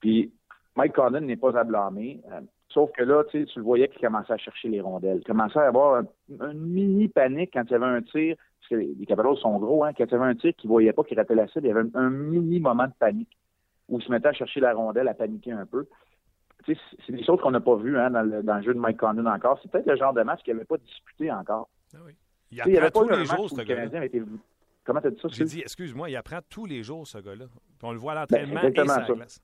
[0.00, 0.32] Puis
[0.76, 2.20] Mike Condon n'est pas à blâmer.
[2.32, 2.40] Euh,
[2.74, 5.18] Sauf que là, tu le voyais qu'il commençait à chercher les rondelles.
[5.18, 8.74] Il commençait à avoir une mini panique quand il y avait un tir, parce que
[8.74, 11.04] les Capitals sont gros, hein, quand il y avait un tir qu'il ne voyait pas,
[11.04, 13.38] qu'il ratait la cible, il y avait un, mini moment de panique
[13.88, 15.86] où il se mettait à chercher la rondelle, à paniquer un peu.
[16.66, 18.98] C'est des choses qu'on n'a pas vues hein, dans, le, dans, le, jeu de Mike
[18.98, 19.58] Condon encore.
[19.62, 21.68] C'est peut-être le genre de match qu'il n'avait pas disputé encore.
[21.94, 22.12] Ah oui.
[22.50, 24.04] Il apprend tous les jours, ce gars-là.
[24.04, 24.22] Été...
[24.84, 25.28] Comment tu as dit ça?
[25.30, 27.46] J'ai dit, excuse-moi, il apprend tous les jours, ce gars-là.
[27.82, 29.40] On le voit à ben, l'entraînement et glace.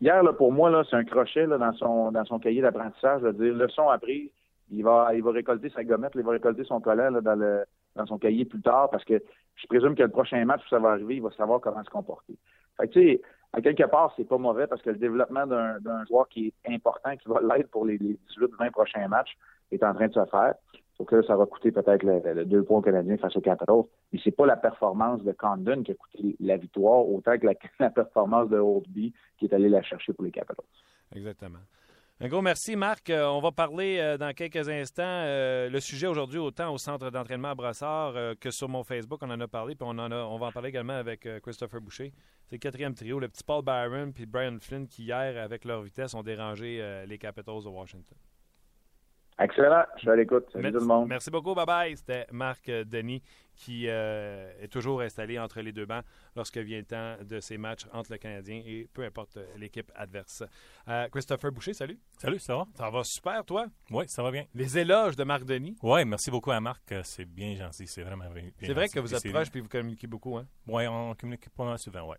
[0.00, 3.22] Hier, là, pour moi, c'est un crochet là, dans, son, dans son cahier d'apprentissage.
[3.22, 4.30] dire leçon apprise.
[4.70, 7.64] Il va, il va récolter sa gommette, il va récolter son collant là, dans, le,
[7.96, 9.22] dans son cahier plus tard parce que
[9.56, 11.90] je présume que le prochain match où ça va arriver, il va savoir comment se
[11.90, 12.36] comporter.
[12.76, 13.22] Fait que, tu sais,
[13.54, 17.16] à quelque part, c'est pas mauvais parce que le développement d'un joueur qui est important,
[17.16, 19.36] qui va l'être pour les, les 18-20 prochains matchs,
[19.70, 20.54] est en train de se faire.
[20.98, 23.82] Donc là, ça va coûter peut-être le, deux points canadiens face aux Capitals.
[24.12, 27.90] Mais c'est pas la performance de Condon qui a coûté la victoire, autant que la,
[27.90, 30.66] performance de Oldby qui est allé la chercher pour les Capitals.
[31.14, 31.58] Exactement.
[32.20, 33.10] Un gros merci, Marc.
[33.10, 35.02] Euh, on va parler euh, dans quelques instants.
[35.02, 39.30] Euh, le sujet aujourd'hui, autant au centre d'entraînement à Brossard que sur mon Facebook, on
[39.30, 42.12] en a parlé, puis on, en a, on va en parler également avec Christopher Boucher.
[42.46, 45.82] C'est le quatrième trio, le petit Paul Byron puis Brian Flynn qui, hier, avec leur
[45.82, 48.16] vitesse, ont dérangé les Capitals de Washington.
[49.38, 49.84] Excellent.
[49.96, 50.44] Je suis à l'écoute.
[50.52, 51.08] Salut tout le monde.
[51.08, 51.54] Merci beaucoup.
[51.54, 51.96] Bye bye.
[51.96, 53.20] C'était Marc euh, Denis
[53.56, 56.04] qui euh, est toujours installé entre les deux bancs
[56.36, 59.90] lorsque vient le temps de ces matchs entre le Canadien et peu importe euh, l'équipe
[59.96, 60.44] adverse.
[61.10, 61.98] Christopher Boucher, salut.
[62.18, 62.66] Salut, ça va?
[62.74, 63.66] Ça va super, toi?
[63.90, 64.44] Oui, ça va bien.
[64.54, 65.76] Les éloges de Marc Denis.
[65.82, 66.94] Oui, merci beaucoup à Marc.
[67.02, 67.88] C'est bien gentil.
[67.88, 68.50] C'est vraiment bien.
[68.60, 70.46] C'est vrai que vous êtes proche et vous communiquez beaucoup, hein?
[70.68, 72.16] Oui, on communique pas mal souvent, oui.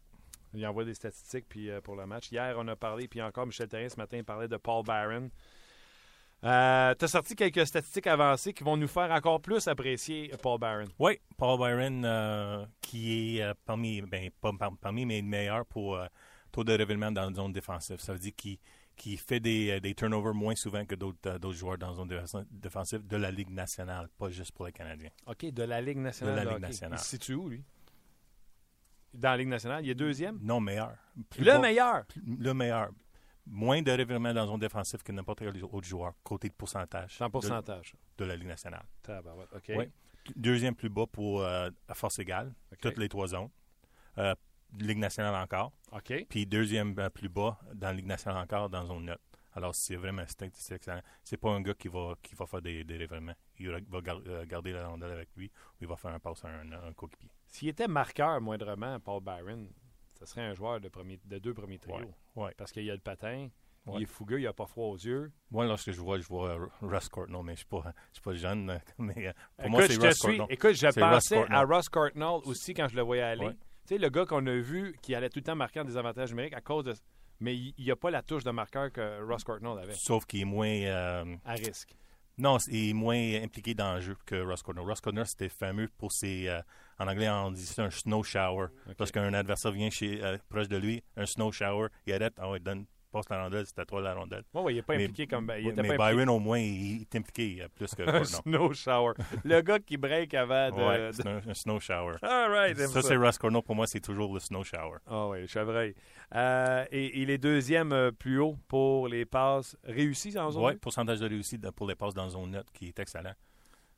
[0.53, 2.31] Il envoie des statistiques puis, pour le match.
[2.31, 5.29] Hier, on a parlé, puis encore Michel Terrien ce matin parlait de Paul Byron.
[6.45, 10.59] Euh, tu as sorti quelques statistiques avancées qui vont nous faire encore plus apprécier Paul
[10.59, 10.87] Byron.
[10.99, 14.29] Oui, Paul Byron, euh, qui est euh, parmi, ben,
[14.79, 15.99] parmi mes meilleurs pour
[16.51, 17.99] taux de révélement dans la zone défensive.
[17.99, 22.25] Ça veut dire qu'il fait des, des, turnovers moins souvent que d'autres joueurs dans la
[22.27, 25.09] zone défensive de la Ligue nationale, pas juste pour les Canadiens.
[25.25, 26.35] OK, de la Ligue nationale.
[26.35, 26.99] De la Ligue nationale.
[26.99, 27.63] Il se situe où, lui?
[29.15, 29.83] Dans la Ligue nationale?
[29.83, 30.37] Il est deuxième?
[30.43, 30.93] Non, meilleur.
[31.39, 32.05] le meilleur?
[32.23, 32.89] Le meilleur
[33.45, 37.21] moins de revirements dans la zone défensive que n'importe quel autre joueur, côté de pourcentage.
[37.21, 37.95] En pourcentage.
[38.17, 38.85] De, la Ligue nationale.
[39.53, 39.71] OK.
[40.35, 43.49] Deuxième plus bas pour à euh, force égale, toutes les trois zones.
[44.17, 44.33] Euh,
[44.79, 45.71] Ligue nationale encore.
[45.91, 46.25] OK.
[46.27, 49.21] Puis deuxième euh, plus bas dans la Ligue nationale encore dans zone neutre.
[49.53, 51.01] Alors, c'est vraiment c'est excellent.
[51.23, 53.35] C'est pas un gars qui va, qui va faire des, des revirements.
[53.57, 54.01] Il va
[54.45, 57.29] garder la rondelle avec lui ou il va faire un passe à un, un coéquipier.
[57.47, 59.69] S'il était marqueur moindrement, Paul Byron,
[60.25, 62.13] serait un joueur de, premier, de deux premiers trios.
[62.35, 63.49] Ouais, Parce qu'il y a le patin,
[63.93, 65.31] il est fougueux, il n'a pas froid aux yeux.
[65.51, 68.33] Moi, lorsque je vois, je vois euh, Russ Courtnall, mais je ne suis, suis, pas
[68.33, 68.69] jeune.
[68.69, 70.47] Euh, mais euh, pour écoute, moi, c'est Russ Courtnall.
[70.49, 73.49] Écoute, je pensais à Russ Courtnall aussi quand je le voyais aller.
[73.87, 76.31] Tu sais, le gars qu'on a vu qui allait tout le temps marquer en désavantage
[76.31, 76.93] numérique à cause de...
[77.39, 79.93] Mais il n'y a pas la touche de marqueur que Russ Courtnall avait.
[79.93, 80.85] Sauf qu'il est moins...
[81.45, 81.95] à risque.
[82.37, 84.85] Non, il est moins impliqué dans le jeu que Russ Courtnall.
[84.85, 86.49] Russ Courtnall, c'était fameux pour ses
[86.99, 88.67] en anglais, on dit c'est un snow shower.
[88.97, 92.49] Parce qu'un adversaire vient chez, euh, proche de lui, un snow shower, il arrête, ah
[92.49, 94.43] ouais, donne, passe la rondelle, c'est à toi la rondelle.
[94.53, 95.51] Oui, il n'est pas impliqué comme.
[95.57, 98.03] Il était mais pas Byron, au moins, il, est impliqué plus que.
[98.09, 99.13] un snow shower.
[99.43, 100.75] Le gars qui break avant de.
[100.75, 102.15] Ouais, un, snow shower.
[102.21, 103.63] All right, ça, c'est Russ Cornell.
[103.63, 104.97] Pour moi, c'est toujours le snow shower.
[105.07, 105.95] Ah oui, le chevreuil.
[106.33, 110.75] Euh, et il est deuxième euh, plus haut pour les passes réussies en zone Oui,
[110.75, 113.33] pourcentage de réussite pour les passes dans zone neutre qui est excellent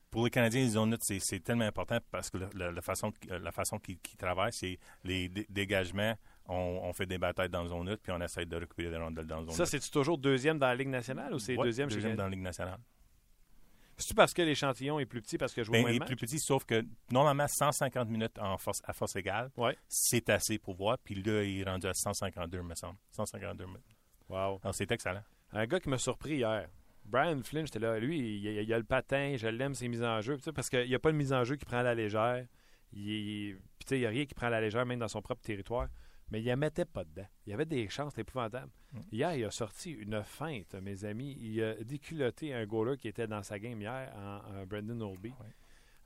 [0.10, 4.00] pour les Canadiens, les zones c'est tellement important parce que la, façon, la façon qu'ils
[4.18, 6.16] travaillent, c'est les dégagements.
[6.50, 9.44] On, fait des batailles dans zone neutre, puis on essaie de récupérer les rondelles dans
[9.44, 12.30] zone Ça, c'est toujours deuxième dans la Ligue nationale ou c'est deuxième, deuxième dans la
[12.30, 12.80] Ligue nationale?
[13.98, 16.16] C'est-tu parce que l'échantillon est plus petit parce que je vois ben, Il est plus
[16.16, 19.50] petit, sauf que normalement, 150 minutes en force, à force égale,
[19.88, 20.98] c'est assez pour voir.
[21.04, 22.98] Puis là, il est rendu à 152, me semble.
[23.12, 23.82] 152 minutes.
[24.30, 24.60] Wow.
[24.62, 25.24] Alors, c'est excellent.
[25.52, 26.70] Un gars qui m'a surpris hier.
[27.06, 27.98] Brian Flynn, j'étais là.
[28.00, 30.38] Lui, il, a le patin, je l'aime, ses mises en jeu.
[30.54, 32.46] Parce qu'il n'y a pas de mise en jeu qui prend à la légère.
[32.94, 33.58] Il
[33.92, 35.88] n'y a rien qui prend à la légère, même dans son propre territoire.
[36.32, 37.28] Mais il ne mettait pas dedans.
[37.46, 38.72] Il y avait des chances épouvantables.
[38.92, 39.00] Mm.
[39.12, 41.38] Hier, il a sorti une feinte, mes amis.
[41.40, 45.34] Il a déculotté un goaler qui était dans sa game hier, en, Brendan Olby.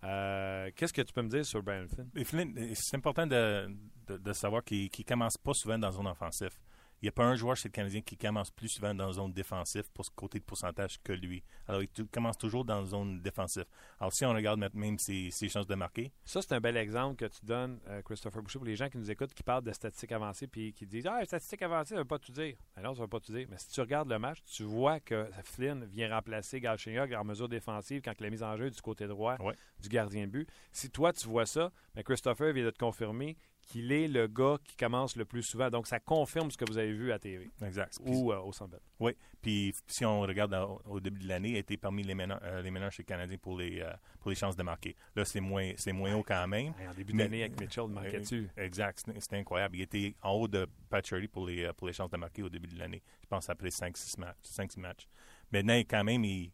[0.03, 1.85] Euh, qu'est-ce que tu peux me dire sur Brian
[2.23, 2.73] Flynn?
[2.73, 6.59] c'est important de, savoir qu'il ne commence pas souvent dans zone offensif.
[7.01, 9.13] Il n'y a pas un joueur chez le Canadien qui commence plus souvent dans la
[9.13, 11.43] zone défensive pour ce côté de pourcentage que lui.
[11.67, 13.65] Alors, il commence toujours dans la zone défensive.
[13.99, 16.11] Alors, si on regarde même ses, chances de marquer.
[16.25, 18.99] Ça, c'est un bel exemple que tu donnes, euh, Christopher Boucher, pour les gens qui
[18.99, 22.01] nous écoutent, qui parlent de statistiques avancées puis qui disent Ah, statistiques avancées, ça ne
[22.01, 22.55] veut pas tout dire.
[22.75, 23.47] Alors, ça ne veut pas tout dire.
[23.49, 27.49] Mais si tu regardes le match, tu vois que Flynn vient remplacer Galchenyuk en mesure
[27.49, 29.37] défensive quand il a mise en jeu du côté droit
[29.79, 30.49] du gardien de but.
[30.71, 33.37] Si toi, tu vois ça, ben Christopher vient de te confirmer
[33.71, 35.69] qu'il est le gars qui commence le plus souvent.
[35.69, 37.97] Donc, ça confirme ce que vous avez vu à TV Exact.
[38.05, 38.79] Ou euh, au Bell.
[38.99, 39.13] Oui.
[39.41, 42.61] Puis si on regarde au, au début de l'année, il était parmi les meneurs, euh,
[42.61, 44.95] les meneurs chez le Canadien pour les, euh, pour les chances de marquer.
[45.15, 46.73] Là, c'est moins, c'est moins haut quand même.
[46.89, 48.49] En début d'année avec Mitchell, manquait-tu?
[48.57, 49.77] Euh, Exact, c'était incroyable.
[49.77, 52.67] Il était en haut de Patcherly pour les, pour les chances de marquer au début
[52.67, 53.01] de l'année.
[53.23, 54.37] Je pense après 5-6 matchs.
[54.45, 55.07] 5-6 matchs.
[55.51, 56.51] Maintenant, quand même, il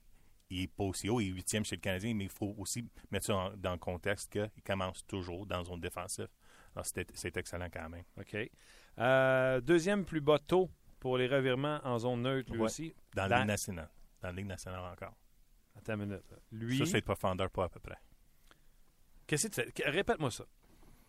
[0.49, 2.85] il n'est pas aussi haut, il est huitième chez le Canadien, mais il faut aussi
[3.11, 6.29] mettre ça en- dans le contexte qu'il commence toujours dans zone défensive.
[6.83, 8.03] C'était- c'est excellent quand même.
[8.19, 8.35] OK.
[8.99, 12.65] Euh, deuxième plus bas taux pour les revirements en zone neutre, lui Ouais.
[12.65, 12.93] aussi.
[13.15, 13.89] Dans la Ligue nationale.
[14.21, 15.15] Dans la Ligue nationale encore.
[15.77, 16.23] Attends une minute.
[16.51, 17.97] Lui, Ça, c'est profondeur pas à peu près.
[19.27, 19.83] qu'est-ce que tu?
[19.89, 20.45] Répète-moi ça.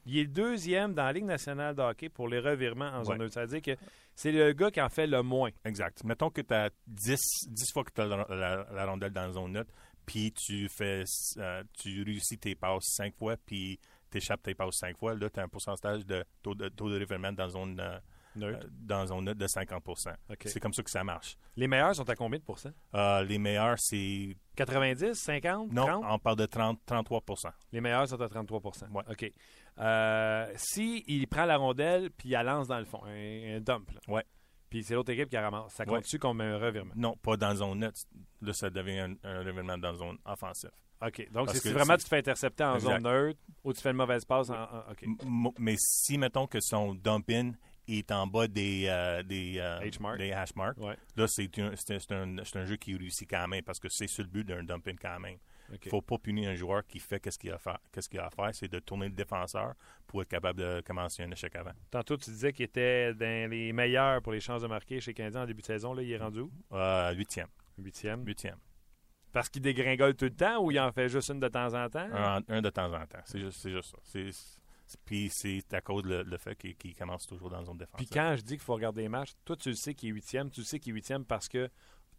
[0.06, 3.18] Il est deuxième dans la Ligue nationale de hockey pour les revirements en zone Ouais.
[3.24, 3.34] neutre.
[3.34, 3.80] Ça veut dire que
[4.14, 5.50] c'est le gars qui en fait le moins.
[5.64, 6.02] Exact.
[6.04, 9.26] Mettons que tu as 10, 10 fois que tu as la, la- la rondelle dans
[9.26, 9.72] la zone neutre,
[10.06, 11.02] puis tu fais
[11.38, 13.78] euh, tu réussis tes passes 5 fois, puis
[14.10, 16.88] tu échappes tes passes 5 fois, là, tu as un pourcentage de taux de, taux
[16.90, 17.98] de dans zone, euh,
[18.36, 18.66] Neutre.
[18.66, 20.36] euh, dans zone neutre de 50 OK.
[20.44, 21.36] C'est comme ça que ça marche.
[21.56, 22.72] Les meilleurs sont à combien de pourcents?
[22.94, 24.36] Euh, les meilleurs, c'est.
[24.56, 26.04] 90, 50, Non, 30?
[26.08, 29.04] on parle de 30, 33% Les meilleurs sont à 33% Ouais.
[29.10, 29.32] OK.
[29.78, 33.60] Euh, si il prend la rondelle puis il la lance dans le fond, un, un
[33.60, 34.00] dump, là.
[34.08, 34.24] Ouais.
[34.68, 35.94] puis c'est l'autre équipe qui la ramasse, ça Ouais.
[35.94, 36.92] compte-tu comme un revirement?
[36.96, 38.00] Non, pas dans zone neutre.
[38.42, 40.72] Là, ça devient un, un revirement dans zone offensive.
[41.00, 41.30] OK.
[41.32, 42.90] Donc, c'est vraiment tu te fais intercepter en Exact.
[42.94, 44.66] zone neutre ou tu fais une mauvaise passe en.
[45.58, 47.52] Mais si, mettons que son dump-in
[47.86, 50.18] est en bas des, euh, des, euh, H-mark.
[50.18, 50.96] des hash marks, Ouais.
[51.16, 51.72] là, c'est un,
[52.10, 54.94] un, un jeu qui réussit quand même parce que c'est sur le but d'un dump-in
[55.00, 55.38] quand même.
[55.82, 57.78] Il faut pas punir un joueur qui fait qu'est-ce qu'il a à faire.
[57.92, 59.74] Qu'est-ce qu'il a à faire, c'est de tourner le défenseur
[60.06, 61.72] pour être capable de commencer un échec avant.
[61.90, 65.42] Tantôt, tu disais qu'il était dans les meilleurs pour les chances de marquer chez Canadien
[65.42, 65.92] en début de saison.
[65.92, 66.50] Là, il est rendu où?
[66.72, 67.48] Euh, huitième.
[67.78, 68.24] Huitième.
[68.26, 68.56] Huitième.
[69.32, 71.88] Parce qu'il dégringole tout le temps ou il en fait juste une de temps en
[71.88, 72.08] temps?
[72.12, 73.20] Un, un de temps en temps.
[73.24, 73.98] C'est juste, c'est juste ça.
[74.04, 74.58] C'est-
[75.04, 78.06] puis c'est à cause le, le fait qu'il commence toujours dans la zone défensive.
[78.08, 80.12] Puis quand je dis qu'il faut regarder les matchs, toi, tu le sais qu'il est
[80.12, 80.50] huitième.
[80.50, 81.68] Tu le sais qu'il est huitième parce que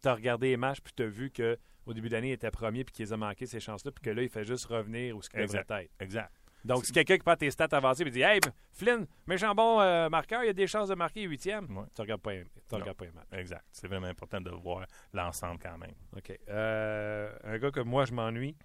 [0.00, 2.84] tu as regardé les matchs puis tu as vu qu'au début d'année, il était premier
[2.84, 5.28] puis qu'il a manqué ces chances-là puis que là, il fait juste revenir où ce
[5.28, 5.90] qu'il devrait être.
[5.98, 6.30] Exact.
[6.64, 8.40] Donc, si quelqu'un qui prend tes stats avancées et dit Hey,
[8.72, 11.84] Flynn, méchant bon euh, marqueur, il y a des chances de marquer huitième, Ouais.
[11.94, 13.26] tu regardes pas, un- tu regardes pas les matchs.
[13.32, 13.64] Exact.
[13.72, 15.94] C'est vraiment important de voir l'ensemble quand même.
[16.16, 16.38] OK.
[16.48, 18.56] Euh, un gars que moi, je m'ennuie,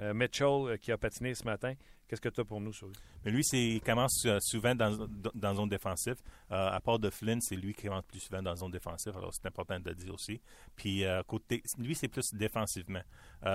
[0.00, 1.74] euh, Mitchell, qui a patiné ce matin.
[2.08, 2.94] Qu'est-ce que tu as pour nous sur lui?
[3.24, 6.14] Mais lui, c'est, il commence souvent dans, dans, zone défensive.
[6.48, 9.16] À part de Flynn, c'est lui qui commence plus souvent dans zone défensive.
[9.16, 10.40] Alors, c'est important de le dire aussi.
[10.76, 13.02] Puis, euh, côté, lui, c'est plus défensivement.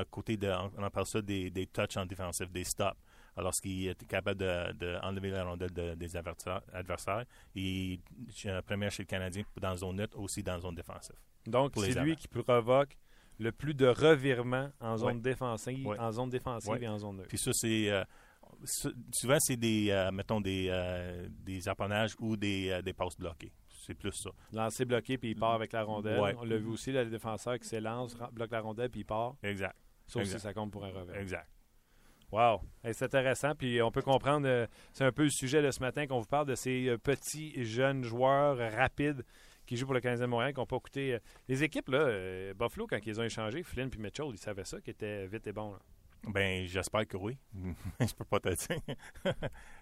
[0.09, 2.97] Côté de, on, on appelle ça des, des touches en défensif, des stops.
[3.37, 6.61] Alors, qu'il est capable de, de enlever la rondelle de- des adversaires.
[6.73, 7.25] adversaires.
[7.55, 7.99] Et
[8.45, 11.15] euh, premier chez le Canadien dans zone neutre, aussi dans zone défensive.
[11.47, 12.97] Donc, c'est lui qui provoque
[13.39, 17.29] le plus de revirements en zone défensive, en zone défensive et en zone neutre.
[17.29, 17.89] Puis ça, c'est...
[17.89, 18.03] euh,
[18.65, 23.51] sou- souvent, c'est des, euh, mettons, des, euh, des apponnages ou des, des passes bloquées.
[23.69, 24.29] C'est plus ça.
[24.53, 26.19] Lancé bloqué, puis il part avec la rondelle.
[26.37, 29.35] On l'a vu aussi, le défenseur qui s'élance, bloque la rondelle, puis il part.
[29.41, 29.75] Exact.
[30.09, 30.39] Aussi, Exact.
[30.39, 31.15] ça compte pour un revers.
[31.15, 31.47] Exact.
[32.31, 32.61] Wow!
[32.83, 33.55] C'est intéressant.
[33.55, 36.25] Puis on peut comprendre, euh, c'est un peu le sujet de ce matin qu'on vous
[36.27, 39.23] parle de ces euh, petits jeunes joueurs rapides
[39.65, 41.13] qui jouent pour le Canadien de Montréal, qui n'ont pas coûté.
[41.13, 44.79] euh, les équipes, là, Buffalo, quand ils ont échangé, Flynn puis Mitchell, ils savaient ça,
[44.81, 45.73] qu'ils étaient vite et bons.
[45.73, 45.79] là.
[46.27, 47.37] Ben, j'espère que oui.
[47.99, 48.81] je peux pas te dire.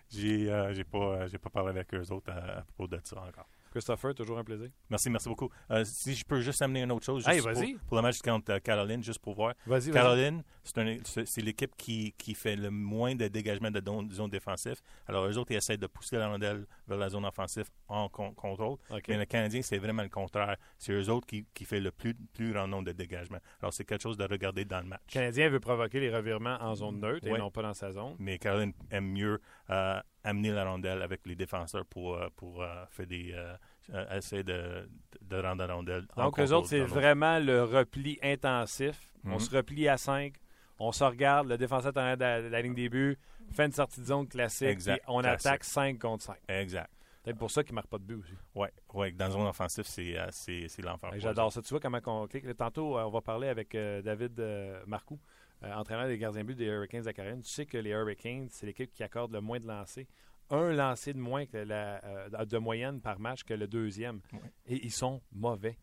[0.09, 3.49] j'ai, euh, j'ai pas, j'ai pas parlé avec eux autres à propos de ça encore.
[3.71, 4.69] Christopher, toujours un plaisir.
[4.89, 5.49] Merci, merci beaucoup.
[5.71, 7.51] Euh, si je peux juste amener une autre chose, Hey, pour,
[7.87, 9.53] pour le match contre euh, Caroline, juste pour voir.
[9.93, 14.75] Caroline, c'est, l'équipe qui, qui fait le moins de dégagement de don- zone défensive.
[15.07, 18.33] Alors, eux autres, ils essaient de pousser la rondelle vers la zone offensive en con-
[18.33, 18.77] contrôle.
[18.89, 19.03] OK.
[19.07, 20.57] Mais le Canadien, c'est vraiment le contraire.
[20.77, 23.39] C'est eux autres qui, qui fait le plus, plus grand nombre de dégagements.
[23.61, 25.01] Alors, c'est quelque chose de regarder dans le match.
[25.07, 28.15] Le Canadien veut provoquer les revirements en zone neutre et non pas dans sa zone.
[28.19, 32.85] mais Caroline aime mieux euh, amener la rondelle avec les défenseurs pour, euh, pour euh,
[32.89, 34.89] faire des, euh, essayer de,
[35.21, 36.05] de rendre la rondelle.
[36.17, 39.13] Donc, eux autres, c'est vraiment le repli intensif.
[39.25, 39.39] On Mhm.
[39.39, 40.33] se replie à 5,
[40.79, 43.17] on se regarde, le défenseur est en la, la ligne des buts,
[43.51, 45.45] fait une sortie de zone classique, Exact, on classique.
[45.47, 46.37] attaque 5 contre 5.
[46.47, 46.89] Exact.
[47.23, 48.33] Peut-être pour ça qu'il ne marque pas de but aussi.
[48.55, 51.11] Oui, ouais, dans la zone offensive, c'est, c'est, c'est l'enfer.
[51.17, 51.61] J'adore ça.
[51.61, 52.45] Tu vois comment on clique?
[52.55, 55.19] Tantôt, on va parler avec euh, David euh, Marcoux,
[55.63, 57.41] euh, entraîneur des gardiens de but des Hurricanes de Caroline.
[57.41, 60.05] Tu sais que les Hurricanes, c'est l'équipe qui accorde le moins de lancers.
[60.49, 64.21] Un lancé de moins que la, euh, de moyenne par match que le deuxième.
[64.65, 65.77] Et ils sont mauvais.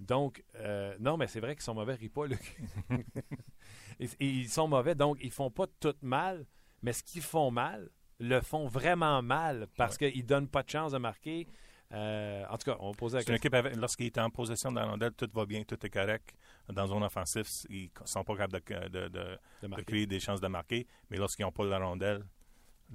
[0.00, 2.56] Donc, euh, non, mais c'est vrai qu'ils sont mauvais, ris pas, Luc.
[4.00, 6.46] et, et ils sont mauvais, donc ils font pas tout mal,
[6.82, 10.92] mais ce qu'ils font mal, le font vraiment mal parce qu'ils donnent pas de chance
[10.92, 11.46] de marquer.
[11.92, 13.34] Euh, en tout cas, on va poser la une question.
[13.36, 16.32] équipe, avec, lorsqu'il est en possession de la rondelle, tout va bien, tout est correct.
[16.68, 19.84] Dans zone offensive, ils sont pas capables de, de- de- de de marquer.
[19.84, 20.86] créer des chances de marquer.
[21.10, 22.24] Mais lorsqu'ils n'ont pas la rondelle,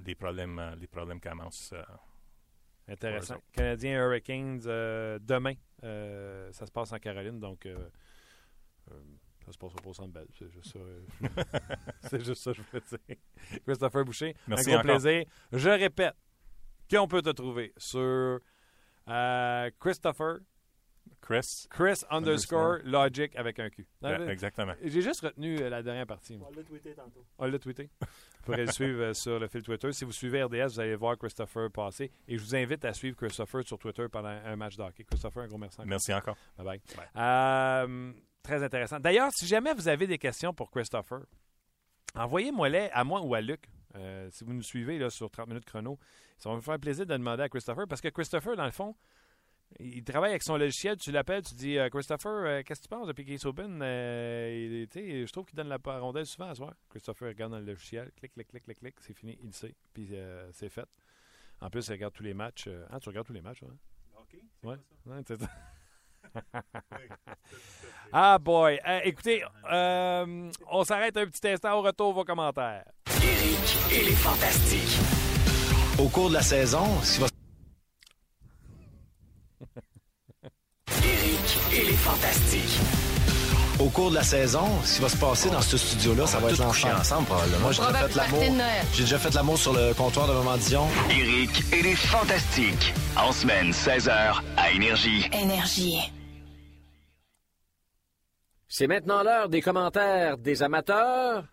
[0.04, 1.72] les problèmes, euh, les problèmes commencent.
[1.74, 1.82] euh,
[2.88, 3.34] Intéressant.
[3.34, 5.54] Ouais, Canadiens Hurricanes euh, demain.
[6.52, 7.66] Ça se passe en Caroline, donc
[9.44, 10.26] ça se passera pas au Centre Bell.
[10.38, 10.78] C'est juste ça.
[12.08, 13.16] c'est juste ça je voulais dire.
[13.64, 15.00] Christopher Boucher, Merci un gros encore.
[15.02, 15.24] plaisir.
[15.52, 16.14] Je répète,
[16.90, 18.40] qu'on peut te trouver sur
[19.08, 20.38] euh, Christopher
[21.20, 23.86] Chris, Chris underscore Logic avec un Q.
[24.28, 24.74] exactement.
[24.82, 26.36] J'ai juste retenu euh, la dernière partie.
[26.36, 26.48] moi.
[26.52, 27.24] On l'a tweeté tantôt.
[27.38, 27.90] On l'a tweeté.
[28.00, 28.06] Vous
[28.44, 29.92] pourrez le suivre euh, sur le fil Twitter.
[29.92, 32.12] Si vous suivez RDS, vous allez voir Christopher passer.
[32.28, 35.04] Et je vous invite à suivre Christopher sur Twitter pendant un match de hockey.
[35.04, 35.76] Christopher, un gros merci.
[35.80, 35.88] encore.
[35.88, 36.36] Merci encore.
[36.56, 36.80] Bye bye.
[37.16, 39.00] Euh, très intéressant.
[39.00, 41.22] D'ailleurs, si jamais vous avez des questions pour Christopher,
[42.14, 43.68] envoyez-moi-les à moi ou à Luc.
[43.96, 45.98] Euh, si vous nous suivez là, sur 30 minutes chrono,
[46.38, 48.94] ça va me faire plaisir de demander à Christopher parce que Christopher, dans le fond,
[49.80, 50.96] il travaille avec son logiciel.
[50.96, 53.76] Tu l'appelles, tu dis euh, Christopher, euh, qu'est-ce que tu penses depuis qu'il est open
[53.82, 54.86] il-
[55.26, 56.74] Je trouve qu'il donne la rondelle souvent à soir.
[56.90, 60.10] Christopher regarde dans le logiciel, clic, clic, clic, clic, clic, c'est fini, il sait, puis
[60.52, 60.88] c'est fait.
[61.60, 62.68] En plus, il regarde tous les matchs.
[62.90, 63.76] Ah, tu regardes tous les matchs, hein?
[64.20, 64.36] OK.
[64.62, 64.76] Ouais.
[65.26, 65.34] Ça?
[68.12, 68.78] ah boy.
[68.86, 72.84] Euh, écoutez, euh, on s'arrête un petit instant au retour vos commentaires.
[73.46, 74.98] Éric et les Fantastiques.
[75.98, 77.26] Au cours de la saison, ce qui va
[81.04, 82.80] Éric et les Fantastiques.
[83.78, 86.50] Au cours de la saison, ce qui va se passer dans ce studio-là, ça va
[86.50, 86.98] être l'enfer.
[86.98, 87.60] ensemble, probablement.
[87.60, 88.42] Moi, j'ai déjà fait l'amour.
[88.92, 90.88] J'ai déjà fait l'amour sur le comptoir de Maman Dion.
[91.10, 92.94] Éric et les Fantastiques.
[93.16, 95.28] En semaine, 16h, à Énergie.
[95.32, 96.12] Énergie.
[98.68, 101.44] C'est maintenant l'heure des commentaires des amateurs.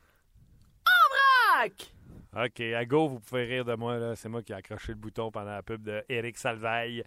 [2.35, 4.15] OK, à go, vous pouvez rire de moi.
[4.15, 7.03] C'est moi qui ai accroché le bouton pendant la pub de Eric Salvaille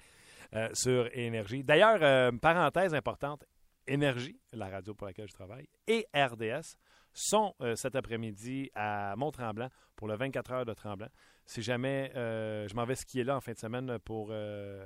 [0.54, 1.64] euh, sur Énergie.
[1.64, 3.44] D'ailleurs, euh, parenthèse importante,
[3.88, 6.76] Énergie, la radio pour laquelle je travaille, et RDS
[7.12, 11.08] sont euh, cet après-midi à Mont-Tremblant pour le 24 heures de Tremblant.
[11.44, 14.82] Si jamais je m'en vais skier là en fin de semaine pour le,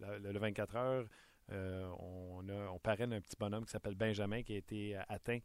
[0.00, 1.06] le 24 heures,
[1.50, 5.40] on, on parraine un petit bonhomme qui s'appelle Benjamin qui a été atteint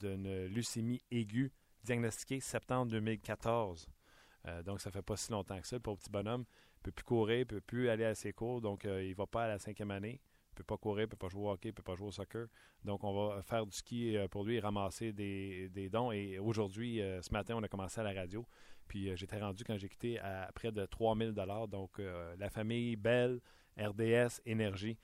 [0.00, 1.52] d'une leucémie aiguë
[1.88, 3.88] diagnostiquée septembre 2014.
[4.46, 5.76] Euh, donc, ça fait pas si longtemps que ça.
[5.76, 8.60] Le pauvre petit bonhomme ne peut plus courir, ne peut plus aller à ses cours.
[8.60, 10.20] Donc, euh, il va pas à la cinquième année.
[10.52, 12.12] Il peut pas courir, il peut pas jouer au hockey, il peut pas jouer au
[12.12, 12.46] soccer.
[12.84, 16.12] Donc, on va faire du ski euh, pour lui et ramasser des, des dons.
[16.12, 18.46] Et aujourd'hui, ce matin, on a commencé à la radio.
[18.86, 21.34] Puis, j'étais rendu, quand j'ai quitté, à près de 3000
[21.70, 22.00] Donc,
[22.38, 23.40] la famille Bell,
[23.78, 24.98] RDS, Énergie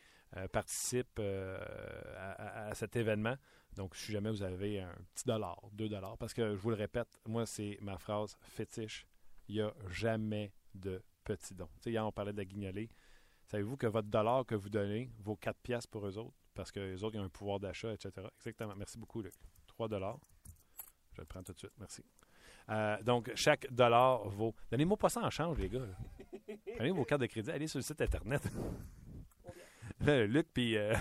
[0.53, 3.37] participe à cet événement.
[3.77, 6.77] Donc, si jamais vous avez un petit dollar, deux dollars, parce que je vous le
[6.77, 9.07] répète, moi, c'est ma phrase fétiche.
[9.49, 11.69] Il n'y a jamais de petits dons.
[11.77, 12.89] Tu sais, hier, on parlait de la guignolée.
[13.47, 16.35] Savez-vous que votre dollar que vous donnez vaut 4 piastres pour eux autres?
[16.55, 18.27] Parce que les autres, ils ont un pouvoir d'achat, etc.
[18.39, 18.75] Exactement.
[18.77, 19.35] Merci beaucoup, Luc.
[19.67, 20.19] 3 dollars.
[21.13, 21.73] Je le prends tout de suite.
[21.79, 22.03] Merci.
[22.71, 24.55] Euh, donc, chaque dollar vaut.
[24.71, 25.81] Donnez-moi pas ça en change, les gars.
[25.81, 25.97] là.
[26.77, 28.43] Prenez vos cartes de crédit, allez sur le site Internet.
[30.01, 30.95] Là, Luc puis euh,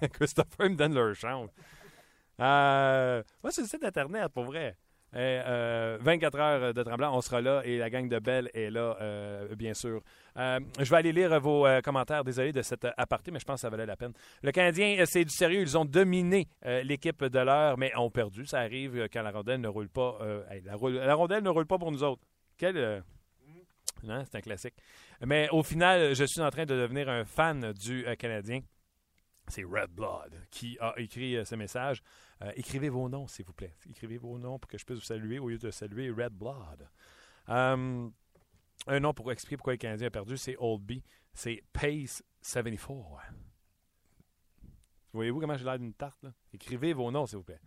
[0.12, 1.50] Christopher me donnent leur change.
[2.40, 4.76] Euh, moi, sur le site Internet, pour vrai.
[5.16, 8.70] Euh, euh, 24 heures de Tremblant, on sera là et la gang de Belle est
[8.70, 10.02] là, euh, bien sûr.
[10.36, 12.24] Je vais aller lire vos commentaires.
[12.24, 14.12] Désolé de cet aparté, mais je pense que ça valait la peine.
[14.42, 15.62] Le Canadien, c'est du sérieux.
[15.62, 16.48] Ils ont dominé
[16.84, 18.46] l'équipe de l'heure, mais ont perdu.
[18.46, 20.18] Ça arrive quand la rondelle ne roule pas.
[20.64, 22.22] la, la rondelle ne roule pas pour nous autres.
[22.56, 23.02] Quel.
[24.04, 24.74] non, c'est un classique.
[25.24, 28.60] Mais au final, je suis en train de devenir un fan du Canadien.
[29.48, 32.02] C'est Red Blood qui a écrit ce message.
[32.42, 33.74] Euh, écrivez vos noms, s'il vous plaît.
[33.88, 36.88] Écrivez vos noms pour que je puisse vous saluer au lieu de saluer Red Blood.
[37.48, 38.08] Euh,
[38.86, 40.92] un nom pour expliquer pourquoi le Canadien a perdu, c'est Old B.
[41.34, 43.20] C'est Pace 74.
[45.12, 46.22] Voyez-vous comment j'ai l'air d'une tarte?
[46.22, 46.32] Là?
[46.52, 47.60] Écrivez vos noms, s'il vous plaît.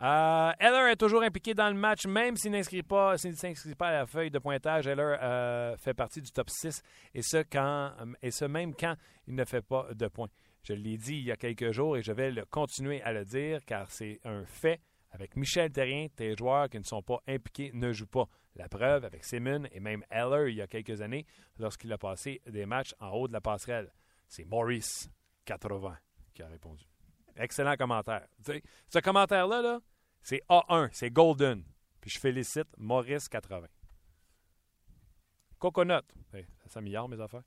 [0.00, 3.92] Euh, Heller est toujours impliqué dans le match, même s'il n'inscrit pas, s'inscrit pas à
[3.92, 4.88] la feuille de pointage.
[4.88, 6.82] Heller euh, fait partie du top 6,
[7.14, 8.96] et ce, quand, et ce même quand
[9.28, 10.28] il ne fait pas de points.
[10.62, 13.64] Je l'ai dit il y a quelques jours et je vais continuer à le dire
[13.64, 14.80] car c'est un fait.
[15.10, 18.28] Avec Michel Terrien, tes joueurs qui ne sont pas impliqués ne jouent pas.
[18.54, 21.26] La preuve avec Simon et même Heller il y a quelques années
[21.58, 23.92] lorsqu'il a passé des matchs en haut de la passerelle.
[24.26, 25.10] C'est Maurice
[25.44, 25.98] 80
[26.32, 26.84] qui a répondu.
[27.36, 28.26] Excellent commentaire.
[28.88, 29.80] Ce commentaire-là, là,
[30.22, 31.64] c'est A1, c'est Golden.
[32.00, 33.66] Puis je félicite Maurice 80.
[35.58, 36.02] Coconut.
[36.32, 37.44] Ça s'améliore, mes affaires.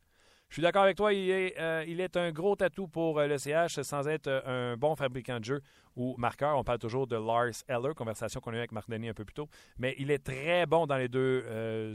[0.50, 3.82] Je suis d'accord avec toi, il est, euh, un gros atout pour euh, le CH
[3.82, 5.62] sans être euh, un bon fabricant de jeu
[5.96, 6.58] ou marqueur.
[6.58, 9.26] On parle toujours de Lars Eller, conversation qu'on a eue avec Marc Denis un peu
[9.26, 9.50] plus tôt.
[9.78, 11.44] Mais il est très bon dans les deux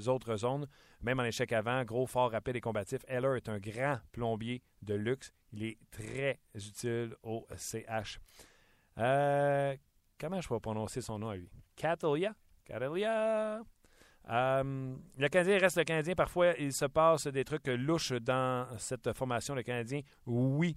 [0.09, 0.66] autres zones,
[1.01, 3.01] même en échec avant, gros, fort, rapide et combatif.
[3.09, 5.32] Eller est un grand plombier de luxe.
[5.53, 8.20] Il est très utile au CH.
[8.96, 11.51] Comment je peux prononcer son nom à lui?
[11.76, 12.34] Catalia?
[12.64, 13.62] Catalia?
[14.29, 16.14] Euh, le Canadien reste le Canadien.
[16.14, 19.55] Parfois, il se passe des trucs louches dans cette formation.
[19.55, 20.77] Le Canadien, oui,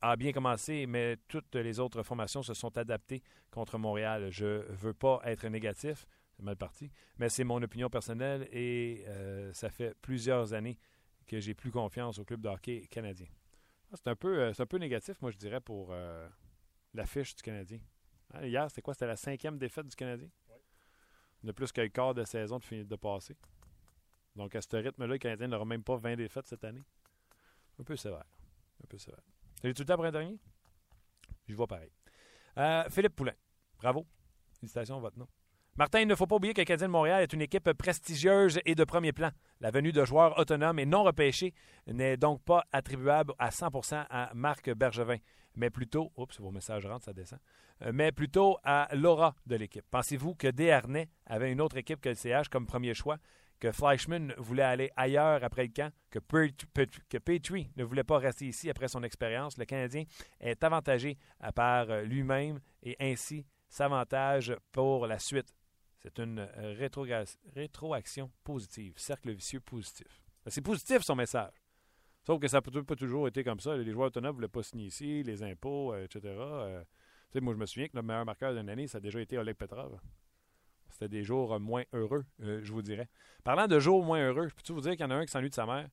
[0.00, 4.28] a bien commencé, mais toutes les autres formations se sont adaptées contre Montréal.
[4.30, 9.04] Je ne veux pas être négatif, c'est mal parti, mais c'est mon opinion personnelle et
[9.08, 10.78] euh, ça fait plusieurs années
[11.26, 13.26] que j'ai plus confiance au club de hockey canadien.
[13.90, 15.94] Ah, c'est un, peu, euh, un peu négatif, moi, je dirais, pour
[16.92, 17.78] l'affiche du Canadien.
[18.34, 18.94] Hein, hier, c'était quoi?
[18.94, 20.28] C'était la cinquième défaite du Canadien?
[21.42, 23.36] De plus qu'un quart de saison de, de passer.
[24.34, 26.84] Donc, à ce rythme-là, le Canadien n'aura même pas 20 défaites cette année.
[27.78, 28.24] Un peu sévère.
[28.82, 29.22] Un peu sévère.
[29.60, 30.38] T'as tout le temps pour dernier?
[31.48, 31.90] Je vois pareil.
[32.58, 33.34] Euh, Philippe Poulain.
[33.78, 34.06] Bravo.
[34.58, 35.28] Félicitations à votre nom.
[35.78, 38.58] Martin, il ne faut pas oublier que le Canadien de Montréal est une équipe prestigieuse
[38.64, 39.28] et de premier plan.
[39.60, 41.52] La venue de joueurs autonomes et non repêchés
[41.86, 45.20] n'est donc pas attribuable à 100% à Marc Bergevin, euh,
[47.92, 49.84] mais plutôt à l'aura de l'équipe.
[49.90, 53.18] Pensez-vous que Desharnais avait une autre équipe que le CH comme premier choix?
[53.58, 58.68] que Fleischmann voulait aller ailleurs après le camp, que, Petrie ne voulait pas rester ici
[58.68, 59.56] après son expérience?
[59.56, 60.04] Le Canadien
[60.40, 61.16] est avantagé
[61.54, 65.54] par euh, lui-même et ainsi s'avantage pour la suite.
[66.06, 66.88] C'est une euh,
[67.56, 70.06] rétroaction positive, cercle vicieux positif.
[70.44, 71.52] Ben, c'est positif son message.
[72.24, 73.76] Sauf que ça n'a pas toujours été comme ça.
[73.76, 76.32] Les joueurs autonomes ne voulaient pas signer ici, les impôts, euh, etc.
[77.40, 79.56] moi, je me souviens que le meilleur marqueur d'une année, ça a déjà été Oleg
[79.56, 79.98] Petrov.
[80.90, 83.08] C'était des jours moins heureux, euh, je vous dirais.
[83.42, 85.50] Parlant de jours moins heureux, peux-tu vous dire qu'il y en a un qui s'ennuie
[85.50, 85.88] de sa mère?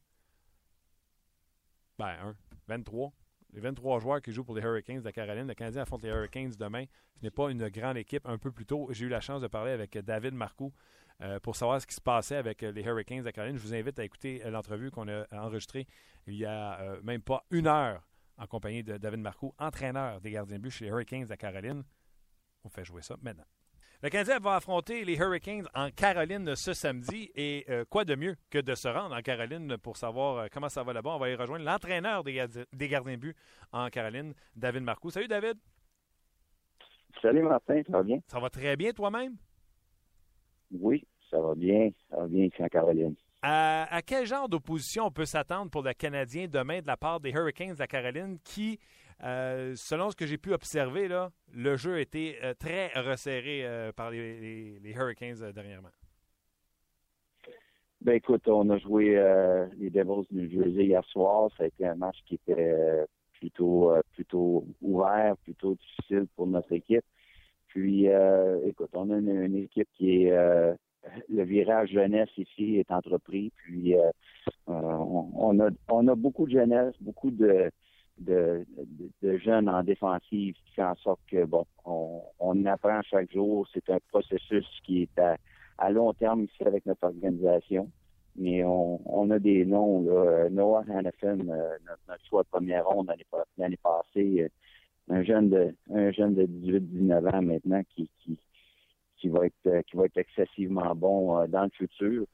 [1.98, 2.36] Ben, un.
[2.68, 3.12] 23.
[3.54, 5.48] Les 23 joueurs qui jouent pour les Hurricanes de Caroline.
[5.48, 6.86] Le Canadien affronte les Hurricanes demain.
[7.20, 8.28] Ce n'est pas une grande équipe.
[8.28, 10.74] Un peu plus tôt, j'ai eu la chance de parler avec David Marcoux
[11.22, 13.58] euh, pour savoir ce qui se passait avec les Hurricanes de Caroline.
[13.58, 15.88] Je vous invite à écouter euh, l'entrevue qu'on a enregistrée
[16.26, 18.02] il y a même pas une heure
[18.38, 21.84] en compagnie de David Marcoux, entraîneur des gardiens de but chez les Hurricanes de Caroline.
[22.64, 23.46] On fait jouer ça maintenant.
[24.04, 27.32] Le Canadien va affronter les Hurricanes en Caroline ce samedi.
[27.36, 30.68] Et euh, quoi de mieux que de se rendre en Caroline pour savoir euh, comment
[30.68, 31.12] ça va là-bas?
[31.12, 33.34] On va y rejoindre l'entraîneur des, gardiens de but
[33.72, 35.10] en Caroline, David Marcoux.
[35.10, 35.58] Salut, David.
[37.22, 37.82] Salut, Martin.
[37.86, 38.20] Ça va bien?
[38.28, 39.38] Ça va très bien, toi-même?
[40.70, 41.90] Oui, ça va bien.
[42.10, 43.16] Ça va bien ici en Caroline.
[43.42, 47.32] À, quel genre d'opposition on peut s'attendre pour le Canadien demain de la part des
[47.32, 48.80] Hurricanes de la Caroline qui
[49.24, 53.66] euh, selon ce que j'ai pu observer, là, le jeu a été euh, très resserré
[53.66, 55.90] euh, par les, Hurricanes dernièrement.
[58.02, 59.16] Ben écoute, on a joué
[59.78, 61.50] les Devils du Jersey hier soir.
[61.58, 63.06] Ça a été un match qui était
[63.40, 67.06] plutôt plutôt ouvert, plutôt difficile pour notre équipe.
[67.68, 68.08] Puis
[68.66, 70.32] écoute, on a une, équipe qui est
[71.30, 73.54] le virage jeunesse ici est entrepris.
[73.56, 73.96] Puis
[74.68, 77.72] on, a on a beaucoup de jeunesse, beaucoup de,
[79.40, 83.68] jeunes en défensive qui fait en sorte que, bon, on, apprend chaque jour.
[83.74, 85.22] C'est un processus qui est
[85.78, 87.90] à, long terme ici avec notre organisation.
[88.36, 90.50] Mais on, a des noms, là.
[90.50, 91.78] Noah Hannafin, euh,
[92.08, 93.12] notre, choix de première ronde
[93.58, 94.50] l'année passée, euh,
[95.10, 98.10] un jeune de un jeune de 18-19 ans maintenant qui,
[99.18, 102.26] qui, va être qui va être excessivement bon euh, dans le futur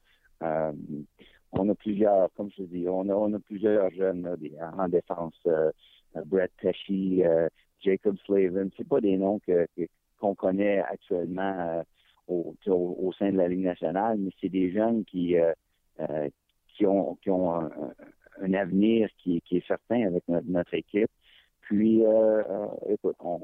[1.52, 4.36] on a plusieurs, comme je dis, on a, on a plusieurs jeunes
[4.78, 5.34] en défense.
[5.46, 5.70] Euh, euh,
[6.26, 7.48] Brett Pesci, euh,
[7.80, 9.66] Jacob Slavin, c'est pas des noms que,
[10.18, 11.82] qu'on connaît actuellement
[12.28, 15.36] au, au, sein de la Ligue nationale, mais c'est des jeunes qui
[16.76, 21.10] qui ont qui ont un, avenir qui, qui, est certain avec notre, équipe.
[21.62, 22.02] Puis,
[22.88, 23.40] écoute, on,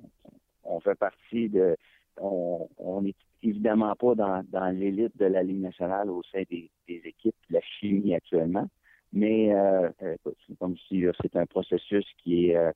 [0.64, 1.77] on fait partie de
[2.19, 7.55] on n'est évidemment pas dans, l'élite de la Ligue nationale au sein des, équipes de
[7.55, 8.67] la chimie actuellement.
[9.13, 9.91] Mais euh,
[10.59, 12.73] comme si c'est un processus qui est euh,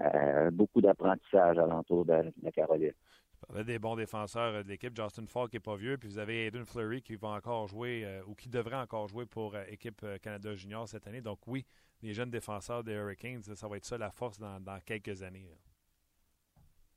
[0.00, 2.92] euh, beaucoup d'apprentissage alentour de, la Caroline.
[3.48, 4.94] Vous avez des bons défenseurs de l'équipe.
[4.94, 5.96] Justin Falk n'est pas vieux.
[5.96, 9.54] Puis vous avez Aiden Fleury qui va encore jouer ou qui devrait encore jouer pour
[9.70, 11.22] l'équipe Canada Junior cette année.
[11.22, 11.64] Donc oui,
[12.02, 15.48] les jeunes défenseurs des Hurricanes, ça va être ça la force dans, quelques années.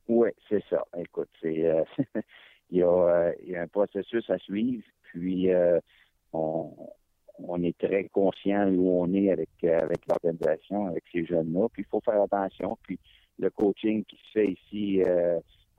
[0.07, 0.84] Oui, c'est ça.
[0.97, 1.84] Écoute, c'est euh,
[2.69, 5.80] il, y a, euh, il y a un processus à suivre, puis euh,
[6.34, 6.74] on,
[7.39, 11.67] on est très conscient où on est avec avec l'organisation, avec ces jeunes-là.
[11.71, 12.77] Puis il faut faire attention.
[12.84, 12.99] Puis
[13.39, 15.01] le coaching qui se fait ici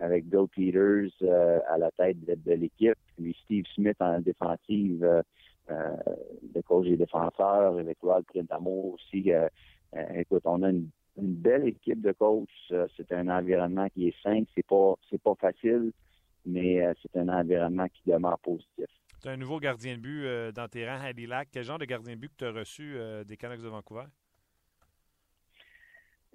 [0.01, 1.13] avec Bill Peters
[1.69, 5.23] à la tête de, l'équipe, puis Steve Smith en défensive,
[5.69, 9.31] le coach des défenseurs, avec Rod Printamo aussi.
[10.17, 12.51] écoute, on a une une belle équipe de coach.
[12.73, 14.51] Euh, c'est un environnement qui est simple.
[14.55, 15.93] C'est pas c'est pas facile,
[16.47, 18.87] mais euh, c'est un environnement qui demeure positif.
[19.25, 21.49] Tu un nouveau gardien de but euh, dans tes rangs, Lack.
[21.51, 24.05] Quel genre de gardien de but que tu as reçu des Canucks de Vancouver?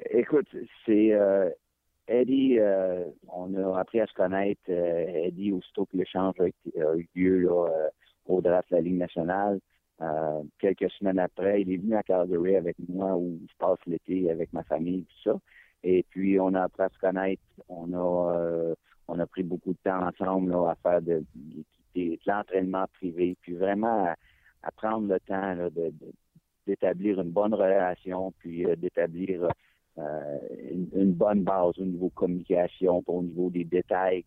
[0.09, 0.47] Écoute,
[0.87, 1.11] c'est
[2.07, 2.57] Eddie,
[3.27, 4.67] on a appris à se connaître.
[4.67, 6.47] Eddie, aussitôt que l'échange a,
[6.95, 7.47] eu lieu
[8.25, 9.59] au draft de la Ligue nationale.
[10.01, 14.31] Euh, quelques semaines après, il est venu à Calgary avec moi où je passe l'été
[14.31, 15.39] avec ma famille, tout ça.
[15.83, 17.41] Et puis, on a appris à se connaître.
[17.67, 18.75] On a, euh,
[19.07, 21.23] on a pris beaucoup de temps ensemble là, à faire de,
[22.25, 24.13] l'entraînement privé, puis vraiment
[24.63, 25.93] à, prendre le temps de,
[26.67, 29.47] d'établir une bonne relation, puis euh, d'établir
[30.71, 34.23] une, bonne base au niveau communication, au niveau des détails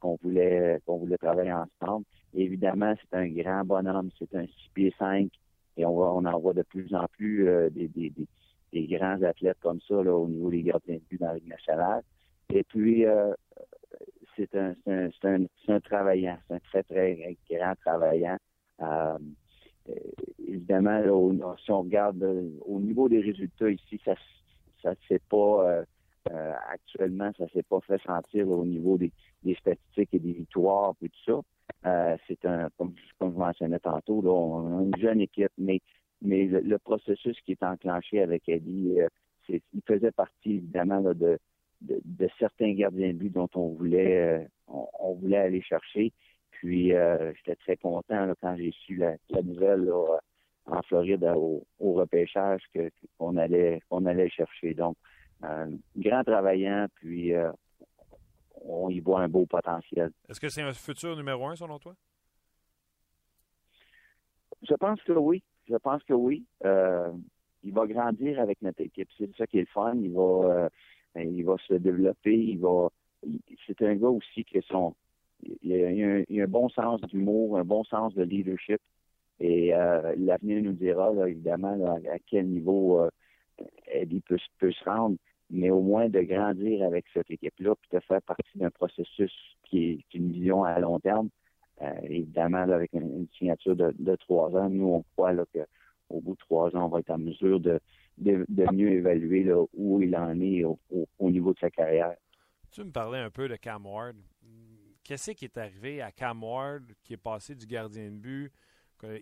[0.00, 2.04] qu'on voulait qu'on voulait travailler ensemble.
[2.34, 5.30] Évidemment, c'est un grand bonhomme, c'est un 6 pieds 5
[5.78, 9.80] et on, on en voit de plus en plus euh, des, des, grands athlètes comme
[9.88, 12.02] ça au niveau des gardiens de but dans la Ligue nationale.
[12.50, 13.32] Et puis, euh,
[14.38, 18.38] c'est un, un, un, travaillant, c'est un très, très grand travaillant.
[18.80, 19.18] Euh,
[20.46, 21.02] évidemment,
[21.64, 22.22] si on regarde
[22.64, 24.14] au niveau des résultats ici, ça
[24.82, 25.82] ça s'est pas
[26.70, 29.12] actuellement, ça s'est pas fait sentir au niveau des,
[29.60, 31.40] statistiques et des victoires et tout ça.
[31.86, 35.80] Euh, c'est un, comme, je mentionnais tantôt, là, on a une jeune équipe, mais,
[36.22, 39.08] mais le, processus qui est enclenché avec Eddie, euh,
[39.48, 41.38] il faisait partie évidemment de,
[41.80, 46.12] de, de, certains gardiens de but dont on voulait, euh, on, voulait aller chercher.
[46.50, 46.88] Puis
[47.36, 49.88] j'étais très content quand j'ai su la, nouvelle
[50.66, 54.74] en Floride au, repêchage que, qu'on allait qu'on allait chercher.
[54.74, 54.96] Donc,
[55.96, 57.32] grand travaillant, puis
[58.64, 60.10] on y voit un beau potentiel.
[60.28, 61.94] Est-ce que c'est un futur numéro un, selon toi?
[64.68, 65.42] Je pense que oui.
[65.68, 66.44] Je pense que oui.
[66.64, 67.12] Euh,
[67.62, 69.08] il va grandir avec notre équipe.
[69.16, 69.94] C'est ça qui est le fun.
[69.96, 70.68] Il va, euh,
[71.16, 72.34] il va se développer.
[72.34, 72.88] Il va.
[73.66, 74.94] C'est un gars aussi qui son.
[75.62, 78.80] Il a, un, bon sens d'humour, un bon sens de leadership.
[79.40, 83.08] Et euh, l'avenir nous dira, évidemment, à quel niveau
[83.94, 85.16] il peut, peut se rendre
[85.50, 89.32] mais au moins de grandir avec cette équipe-là, puis de faire partie d'un processus
[89.64, 91.28] qui est une vision à long terme.
[91.80, 95.32] Euh, évidemment, avec une, signature de, trois ans, nous, on croit
[96.08, 97.80] qu'au bout de trois ans, on va être en mesure de,
[98.18, 100.78] de, mieux évaluer où il en est au,
[101.30, 102.14] niveau de sa carrière.
[102.70, 104.16] Tu me parlais un peu de Cam Ward.
[105.04, 108.52] Qu'est-ce qui est arrivé à Cam Ward, qui est passé du gardien de but,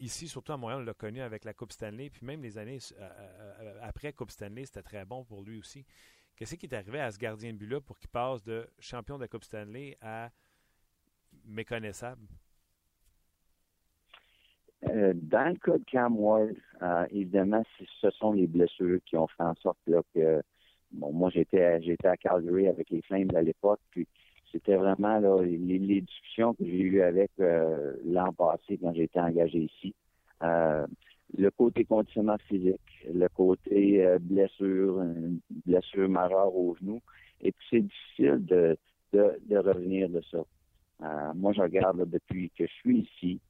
[0.00, 2.78] ici, surtout à Montréal, on l'a connu avec la Coupe Stanley, puis même les années
[2.98, 3.08] euh,
[3.60, 5.84] euh, après Coupe Stanley, c'était très bon pour lui aussi.
[6.34, 9.22] Qu'est-ce qui est arrivé à ce gardien de but-là pour qu'il passe de champion de
[9.22, 10.30] la Coupe Stanley à
[11.44, 12.26] méconnaissable?
[14.84, 17.62] Euh, dans le cas de Cam Ward, euh, évidemment,
[18.00, 19.78] ce sont les blessures qui ont fait en sorte
[20.14, 20.42] que
[20.92, 24.06] bon, moi j'étais j'étais à Calgary avec les Flames à l'époque, puis
[24.52, 29.94] c'était vraiment les, discussions que j'ai eues avec euh, l'an passé quand j'étais engagé ici
[31.36, 35.02] le côté conditionnement physique, le côté blessure,
[35.66, 37.00] blessure majeure au genou.
[37.40, 38.78] Et puis c'est difficile de,
[39.58, 41.32] revenir de ça.
[41.34, 43.40] Moi, je regarde depuis que je suis ici,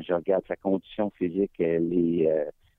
[0.00, 2.28] je regarde sa condition physique, elle est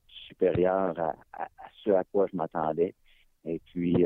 [0.07, 0.97] supérieure
[1.33, 1.47] à,
[1.83, 2.93] ce à quoi je m'attendais.
[3.45, 4.05] Et puis,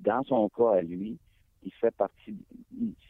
[0.00, 1.18] dans son cas à lui,
[1.62, 2.36] il fait partie,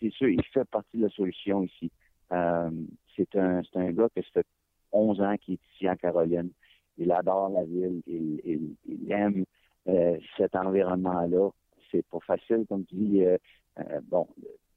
[0.01, 1.91] c'est sûr, il fait partie de la solution ici.
[2.31, 3.63] c'est un,
[3.93, 4.47] gars que fait
[4.95, 6.51] 11 ans qu'il est ici en Caroline.
[6.97, 8.01] Il adore la ville.
[8.07, 9.45] Il, aime
[9.89, 11.51] euh, cet environnement-là.
[11.91, 13.37] C'est pas facile, comme tu dis, euh,
[13.79, 14.27] euh, bon,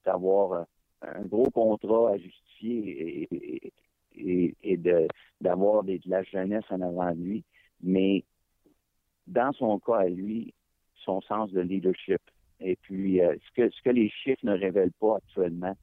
[0.04, 0.66] d'avoir
[1.02, 2.18] un gros contrat à
[2.64, 3.72] et,
[5.42, 7.44] d'avoir de la jeunesse en avant de lui.
[7.82, 8.24] Mais
[9.28, 10.54] dans son cas à lui,
[10.96, 12.22] son sens de leadership.
[12.60, 15.76] Et puis, ce, que, ce que les chiffres ne révèlent pas actuellement,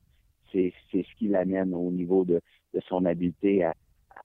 [0.52, 2.40] c'est ce qui l'amène au niveau de,
[2.72, 3.74] de son habileté à,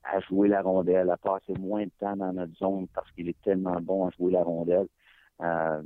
[0.04, 3.42] à jouer la rondelle, à passer moins de temps dans notre zone parce qu'il est
[3.42, 4.88] tellement bon à jouer la rondelle.
[5.42, 5.82] Euh,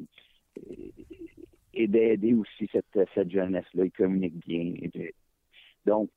[1.73, 3.85] et d'aider aussi cette, cette jeunesse-là.
[3.85, 4.73] Il communique bien.
[5.85, 6.09] Donc,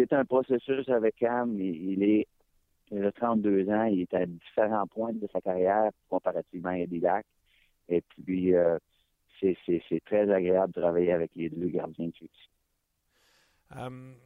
[0.00, 1.58] c'est un processus avec Cam.
[1.60, 2.26] Il est
[2.92, 7.24] il a 32 ans, il est à différents points de sa carrière comparativement à Didac.
[7.88, 8.78] Et puis, euh,
[9.40, 12.12] c'est très agréable de travailler avec les deux gardiens de
[13.76, 14.16] um,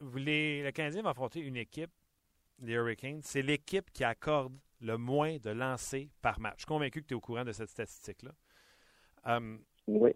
[0.00, 1.90] le Canadien va affronter une équipe
[2.62, 6.54] les Hurricanes, c'est l'équipe qui accorde le moins de lancers par match.
[6.56, 8.32] Je suis convaincu que tu es au courant de cette statistique-là.
[9.24, 10.12] Um, oui.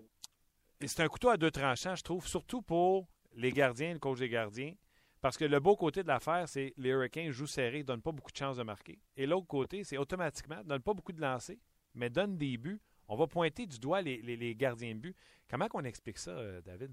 [0.86, 4.28] C'est un couteau à deux tranchants, je trouve, surtout pour les gardiens, le coach des
[4.28, 4.72] gardiens.
[5.20, 8.12] Parce que le beau côté de l'affaire, c'est les Hurricanes jouent serré, ne donnent pas
[8.12, 8.98] beaucoup de chances de marquer.
[9.16, 11.56] Et l'autre côté, c'est automatiquement, ne donnent pas beaucoup de lancers,
[11.94, 12.80] mais donnent des buts.
[13.08, 15.16] On va pointer du doigt les, gardiens de but.
[15.48, 16.92] Comment qu'on explique ça, euh, David?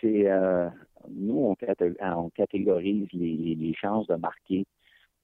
[0.00, 0.68] c'est euh,
[1.08, 4.66] nous on, catégorise les, chances de marquer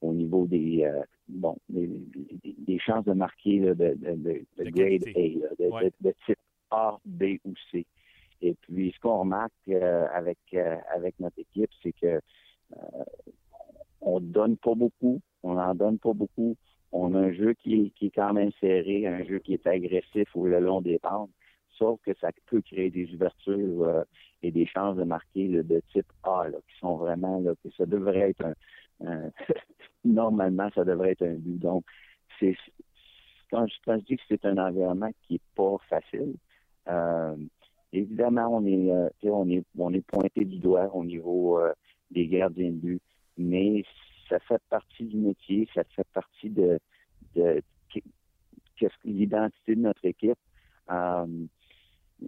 [0.01, 6.39] au niveau des euh, bon des, chances de marquer de, grade A, de, type
[6.71, 7.85] A, B ou C.
[8.43, 9.69] Et puis, ce qu'on remarque
[10.13, 10.37] avec
[10.93, 12.19] avec notre équipe, c'est que
[14.01, 16.55] on donne pas beaucoup, on n'en donne pas beaucoup.
[16.91, 20.27] On a un jeu qui, qui est quand même serré, un jeu qui est agressif
[20.35, 21.31] au long des pentes,
[21.77, 24.03] sauf que ça peut créer des ouvertures euh,
[24.43, 28.31] et des chances de marquer de type A, qui sont vraiment là, que ça devrait
[28.31, 28.45] être
[29.03, 29.29] un,
[30.05, 31.59] normalement ça devrait être un but.
[31.59, 31.83] Donc,
[32.39, 32.55] c'est
[33.49, 36.35] quand je, quand je dis que c'est un environnement qui est pas facile,
[36.89, 37.35] euh,
[37.93, 41.59] évidemment, on est, euh, on est on est pointé du doigt au niveau
[42.11, 43.01] des gardiens de but,
[43.37, 43.83] mais
[44.29, 46.79] ça fait partie du métier, ça fait partie de,
[47.35, 47.61] de,
[49.03, 50.37] l'identité de notre équipe.
[50.91, 51.25] Euh,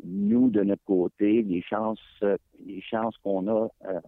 [0.03, 2.23] nous, de notre côté, les chances,
[2.65, 3.99] les chances qu'on a euh,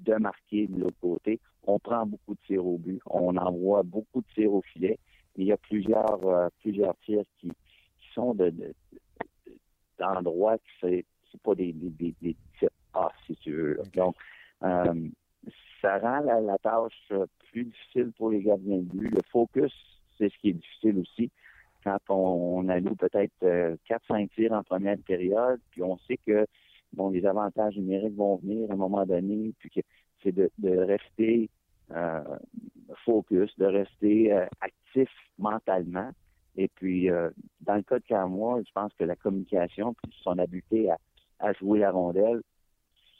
[0.00, 4.20] de marquer de l'autre côté, on prend beaucoup de tirs au but, on envoie beaucoup
[4.20, 4.98] de tirs au filet.
[5.36, 7.50] Il y a plusieurs, euh, plusieurs tirs qui,
[8.12, 8.52] sont de,
[9.98, 13.82] d'endroits qui c'est, pas des, des, des, des tirs A, si tu veux.
[13.94, 14.14] Donc,
[15.84, 19.10] ça rend la, tâche euh, plus difficile pour les gardiens de but.
[19.10, 19.72] Le focus,
[20.16, 21.30] c'est ce qui est difficile aussi.
[21.82, 26.46] Quand on, alloue peut-être 4-5 euh, tirs en première période, puis on sait que
[26.94, 29.80] bon, les avantages numériques vont venir à un moment donné, puis que
[30.22, 31.50] c'est de, rester
[31.90, 32.22] euh,
[33.04, 36.10] focus, de rester actif mentalement.
[36.56, 37.08] Et puis,
[37.60, 40.88] dans le cas de Carmois, je pense que la communication, puis son habileté
[41.40, 42.42] à, jouer la rondelle,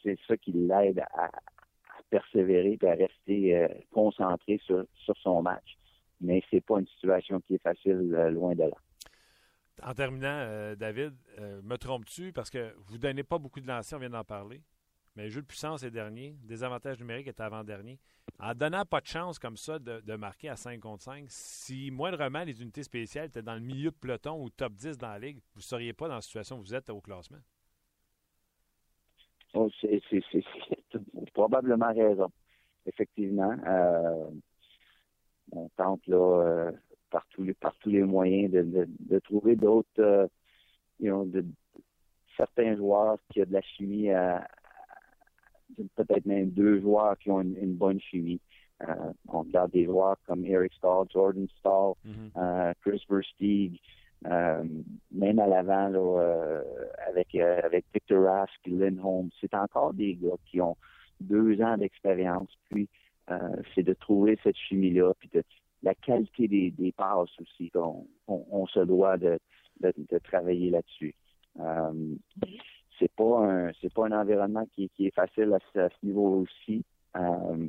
[0.02, 1.30] c'est ça qui l'aide à,
[2.10, 4.86] persévérer et à rester euh, concentré sur,
[5.22, 5.76] son match.
[6.20, 8.76] Mais c'est pas une situation qui est facile, euh, loin de là.
[9.82, 11.14] En terminant, euh, David,
[11.64, 12.32] me trompes-tu?
[12.32, 14.62] Parce que vous ne donnez pas beaucoup de lancers, on vient d'en parler.
[15.16, 16.36] Mais le jeu de puissance est dernier.
[16.42, 17.98] Désavantage numérique est avant-dernier.
[18.40, 22.42] En donnant pas de chance comme ça de, marquer à 5 contre 5, si moindrement
[22.42, 25.38] les unités spéciales étaient dans le milieu de peloton ou top 10 dans la ligue,
[25.54, 27.38] vous ne seriez pas dans la situation où vous êtes au classement.
[29.54, 30.00] Oh, c'est
[31.32, 32.30] probablement raison.
[32.86, 34.30] Effectivement, euh,
[35.52, 36.72] on tente là euh,
[37.10, 41.42] par, tous les, par tous les moyens de, de, trouver d'autres, euh,
[42.36, 44.46] certains joueurs qui ont de la chimie à,
[45.96, 48.40] peut-être même deux joueurs qui ont une, bonne chimie.
[49.28, 52.74] on regarde des joueurs comme Eric Stahl, Jordan Stahl, mm-hmm.
[52.82, 53.80] Chris Versteeg,
[55.12, 55.92] même à l'avant
[57.08, 60.76] avec avec Victor Rask, Lynn Holmes, c'est encore des gars qui ont
[61.20, 62.50] deux ans d'expérience.
[62.70, 62.88] Puis,
[63.30, 65.42] euh, c'est de trouver cette chimie-là, puis de
[65.82, 67.70] la qualité des, des passes aussi.
[67.70, 69.38] qu'on on, se doit de,
[69.80, 71.14] de, travailler là-dessus.
[72.98, 76.84] C'est pas un c'est pas un environnement qui, qui est facile à, ce niveau aussi.
[77.16, 77.68] Euh,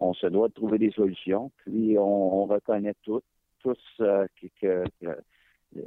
[0.00, 1.50] on se doit de trouver des solutions.
[1.58, 3.22] Puis on, reconnaît tous
[3.60, 4.26] tous euh,
[4.60, 4.84] que,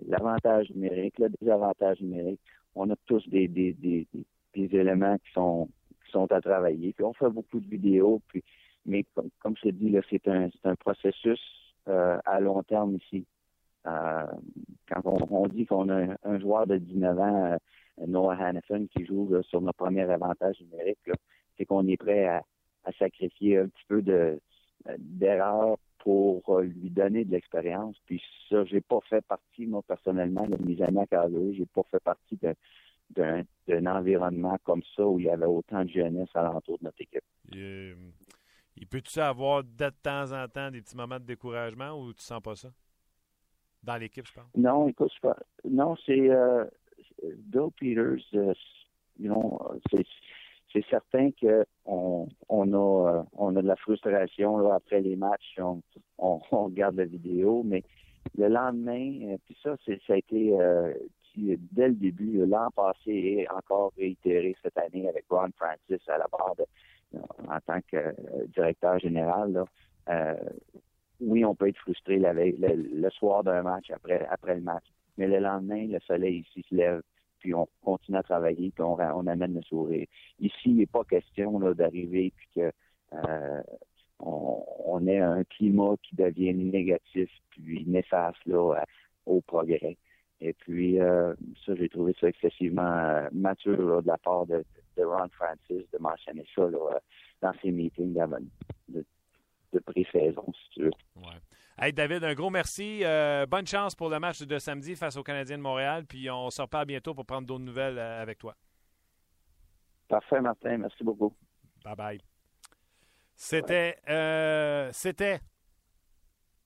[0.07, 2.41] l'avantage numérique, le désavantage numérique,
[2.73, 4.07] on a tous des, des, des,
[4.55, 5.69] des éléments qui sont
[6.11, 6.93] sont à travailler.
[6.93, 8.43] Puis on fait beaucoup de vidéos, puis
[8.85, 11.39] mais comme, comme je dis, là, c'est un, c'est un processus
[11.87, 13.25] euh, à long terme ici.
[13.85, 14.25] Euh,
[14.89, 17.57] quand on, dit qu'on a un, joueur de 19 ans, euh,
[18.05, 20.99] Noah Hannafin, qui joue sur notre premier avantage numérique,
[21.57, 22.43] c'est qu'on est prêt à,
[22.97, 24.39] sacrifier un petit peu de
[24.97, 27.97] d'erreur pour lui donner de l'expérience.
[28.05, 31.99] Puis ça, j'ai pas fait partie, moi, personnellement, de mes amis à j'ai pas fait
[32.01, 32.39] partie
[33.09, 37.23] d'un environnement comme ça où il y avait autant de jeunesse alentour de notre équipe.
[37.53, 37.93] Euh,
[38.77, 42.41] il peut-tu avoir de temps en temps des petits moments de découragement ou tu sens
[42.41, 42.69] pas ça?
[43.83, 44.45] Dans l'équipe, je pense.
[44.55, 45.11] Non, écoute,
[45.65, 46.65] non, c'est euh,
[47.23, 48.53] Bill Peters, euh,
[50.73, 55.81] c'est certain qu'on on a on a de la frustration après les matchs, on,
[56.17, 57.83] on, regarde la vidéo, mais
[58.37, 60.53] le lendemain, puis ça, ça a été
[61.71, 66.25] dès le début, l'an passé et encore réitéré cette année avec Ron Francis à la
[66.31, 66.55] barre
[67.15, 68.13] euh, en tant que euh,
[68.55, 69.63] directeur général.
[70.09, 70.35] Euh,
[71.19, 74.85] oui, on peut être frustré le, soir d'un match après, après le match,
[75.17, 77.01] mais le lendemain, le soleil ici se lève,
[77.39, 80.07] puis on continue à travailler, puis on, amène le sourire.
[80.39, 82.71] Ici, il n'est pas question d'arriver puis que
[84.19, 88.83] on, ait un climat qui devient négatif puis néfaste là,
[89.25, 89.97] au progrès.
[90.39, 91.33] Et puis, euh,
[91.65, 94.63] ça, j'ai trouvé ça excessivement euh, mature de la part de,
[94.99, 96.99] Ron Francis de mentionner ça euh,
[97.41, 98.13] dans ses meetings
[98.89, 99.05] de,
[99.73, 100.91] de pré-saison, si tu veux.
[101.79, 103.03] Hey, David, un gros merci.
[103.47, 106.05] bonne chance pour le match de samedi face aux Canadiens de Montréal.
[106.05, 108.55] Puis on se reparle bientôt pour prendre d'autres nouvelles avec toi.
[110.07, 110.77] Parfait, Martin.
[110.77, 111.35] Merci beaucoup.
[111.83, 112.21] Bye bye.
[113.35, 113.97] C'était,
[114.91, 115.39] c'était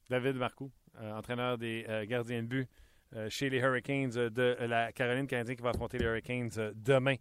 [0.09, 2.69] David Marcoux, entraîneur des gardiens de but
[3.13, 7.15] euh, chez les Hurricanes de la Caroline Canadienne qui va affronter les Hurricanes euh, demain.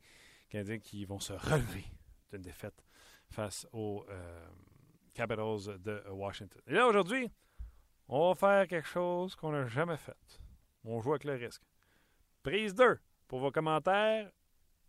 [0.48, 1.84] Canadiens qui vont se relever
[2.30, 2.84] d'une défaite
[3.28, 4.46] face aux euh,
[5.14, 6.62] Capitals de Washington.
[6.68, 7.28] Et là, aujourd'hui,
[8.12, 10.40] on va faire quelque chose qu'on n'a jamais fait.
[10.84, 11.62] On joue avec le risque.
[12.42, 12.98] Prise 2
[13.28, 14.30] pour vos commentaires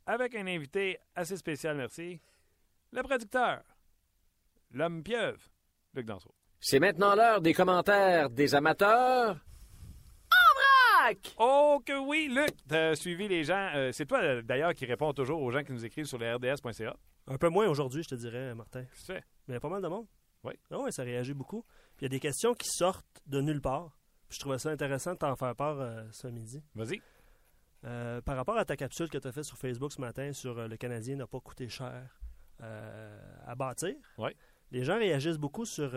[0.07, 2.19] avec un invité assez spécial, merci.
[2.91, 3.61] Le producteur,
[4.71, 5.39] l'homme pieuvre,
[5.93, 6.33] Luc Danseau.
[6.59, 9.37] C'est maintenant l'heure des commentaires des amateurs.
[11.37, 13.71] Oh que oui, Luc, t'as suivi les gens.
[13.75, 16.95] Euh, c'est toi d'ailleurs qui réponds toujours aux gens qui nous écrivent sur le rds.ca.
[17.27, 18.85] Un peu moins aujourd'hui, je te dirais, Martin.
[18.93, 20.05] C'est Mais il y a pas mal de monde.
[20.43, 20.53] Oui.
[20.71, 21.65] Ah oui, ça réagit beaucoup.
[22.01, 23.95] Puis il y a des questions qui sortent de nulle part.
[24.29, 26.59] je trouvais ça intéressant de t'en faire part euh, ce midi.
[26.73, 26.99] Vas-y.
[27.85, 30.67] Euh, par rapport à ta capsule que tu as faite sur Facebook ce matin sur
[30.67, 32.19] le Canadien n'a pas coûté cher
[32.59, 33.95] à bâtir.
[34.17, 34.31] Oui.
[34.71, 35.91] Les gens réagissent beaucoup sur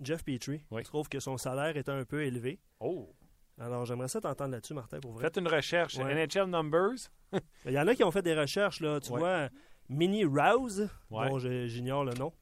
[0.00, 0.62] Jeff Petrie.
[0.70, 2.60] Ils trouvent que son salaire est un peu élevé.
[2.78, 3.12] Oh.
[3.58, 5.24] Alors, j'aimerais ça t'entendre là-dessus, Martin, pour vrai.
[5.24, 5.98] Faites une recherche.
[5.98, 7.10] NHL Numbers.
[7.66, 9.00] Il y en a qui ont fait des recherches, là.
[9.00, 9.48] Tu vois,
[9.88, 12.32] Mini Rouse, dont j'ignore le nom,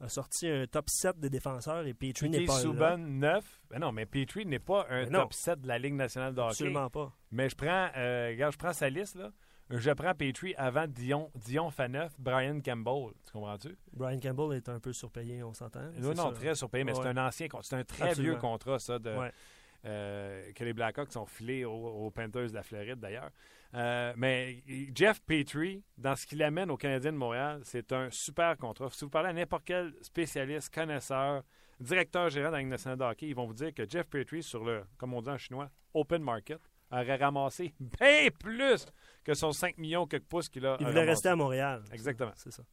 [0.00, 3.62] a sorti un top 7 des défenseurs et Petrie n'est pas Souban, 9.
[3.70, 6.50] Ben non, mais Petrie n'est pas un top 7 de la Ligue nationale de hockey.
[6.50, 7.12] Absolument pas.
[7.30, 9.30] Mais je prends, euh, regarde, je prends sa liste, là.
[9.70, 13.12] Je prends Petrie avant Dion, Dion Faneuf, Brian Campbell.
[13.24, 13.76] Tu comprends-tu?
[13.92, 15.92] Brian Campbell est un peu surpayé, on s'entend.
[15.98, 19.14] Non, non, très surpayé, mais c'est un ancien C'est un très vieux contrat, ça, de,
[19.84, 23.30] euh, que les Blackhawks sont filés aux, Panthers de la Floride d'ailleurs.
[23.74, 24.62] Euh, mais
[24.94, 28.88] Jeff Petrie, dans ce qu'il amène aux Canadiens de Montréal, c'est un super contrat.
[28.90, 31.42] Si vous parlez à n'importe quel spécialiste, connaisseur,
[31.78, 34.82] directeur gérant d'un national de hockey, ils vont vous dire que Jeff Petrie, sur le,
[34.98, 36.60] comme on dit en chinois, open market,
[36.90, 38.86] aurait ramassé bien plus
[39.24, 40.76] que son 5 millions quelques pouces qu'il a.
[40.80, 41.84] Il voulait rester à Montréal.
[41.92, 42.32] Exactement.
[42.34, 42.64] C'est ça.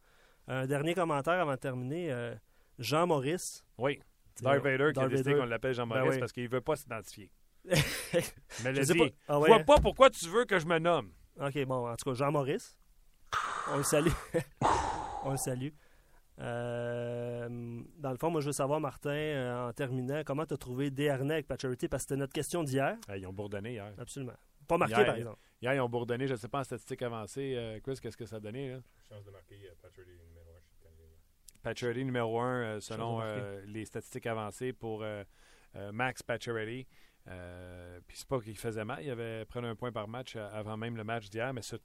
[0.48, 2.12] Un dernier commentaire avant de terminer.
[2.12, 2.34] Euh,
[2.80, 3.64] Jean Maurice.
[3.78, 4.00] Oui.
[4.42, 7.32] Darth Vader qui a décidé qu'on l'appelle Jean-Maurice ben parce qu'il ne veut pas s'identifier.
[8.64, 11.12] Mais le dit, ah vois pas pourquoi tu veux que je me nomme.
[11.40, 12.78] OK, bon, en tout cas, Jean-Maurice,
[13.72, 14.12] on le salue.
[15.24, 15.70] on le salue.
[16.40, 20.58] Euh, dans le fond, moi, je veux savoir, Martin, euh, en terminant, comment tu as
[20.58, 21.88] trouvé Desharnais avec Patcherity?
[21.88, 22.98] Parce que c'était notre question d'hier.
[23.16, 23.92] ils ont bourdonné hier.
[23.98, 24.34] Absolument.
[24.68, 25.40] Pas marqué, par exemple.
[25.62, 26.28] Hier, ils ont bourdonné.
[26.28, 27.56] Je ne sais pas en statistique avancée.
[27.56, 28.72] Euh, Chris, qu'est-ce que ça a donné?
[28.72, 28.80] Là?
[29.10, 30.58] Chance de marquer Patcherity numéro 1
[31.68, 35.24] Pacioretty numéro 1 euh, selon euh, les statistiques avancées pour euh,
[35.92, 36.24] Max
[37.28, 38.04] Pacioretty.
[38.08, 40.96] Puis c'est pas qu'il faisait mal, il avait pris un point par match avant même
[40.96, 41.76] le match d'hier, mais ce,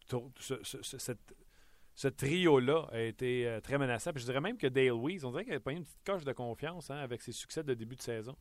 [2.09, 4.13] trio-là a été très menaçant.
[4.13, 6.25] Puis je dirais même que Dale Weiss, on dirait qu'il a pas une petite coche
[6.25, 8.37] de confiance hein, avec ses succès de début de saison.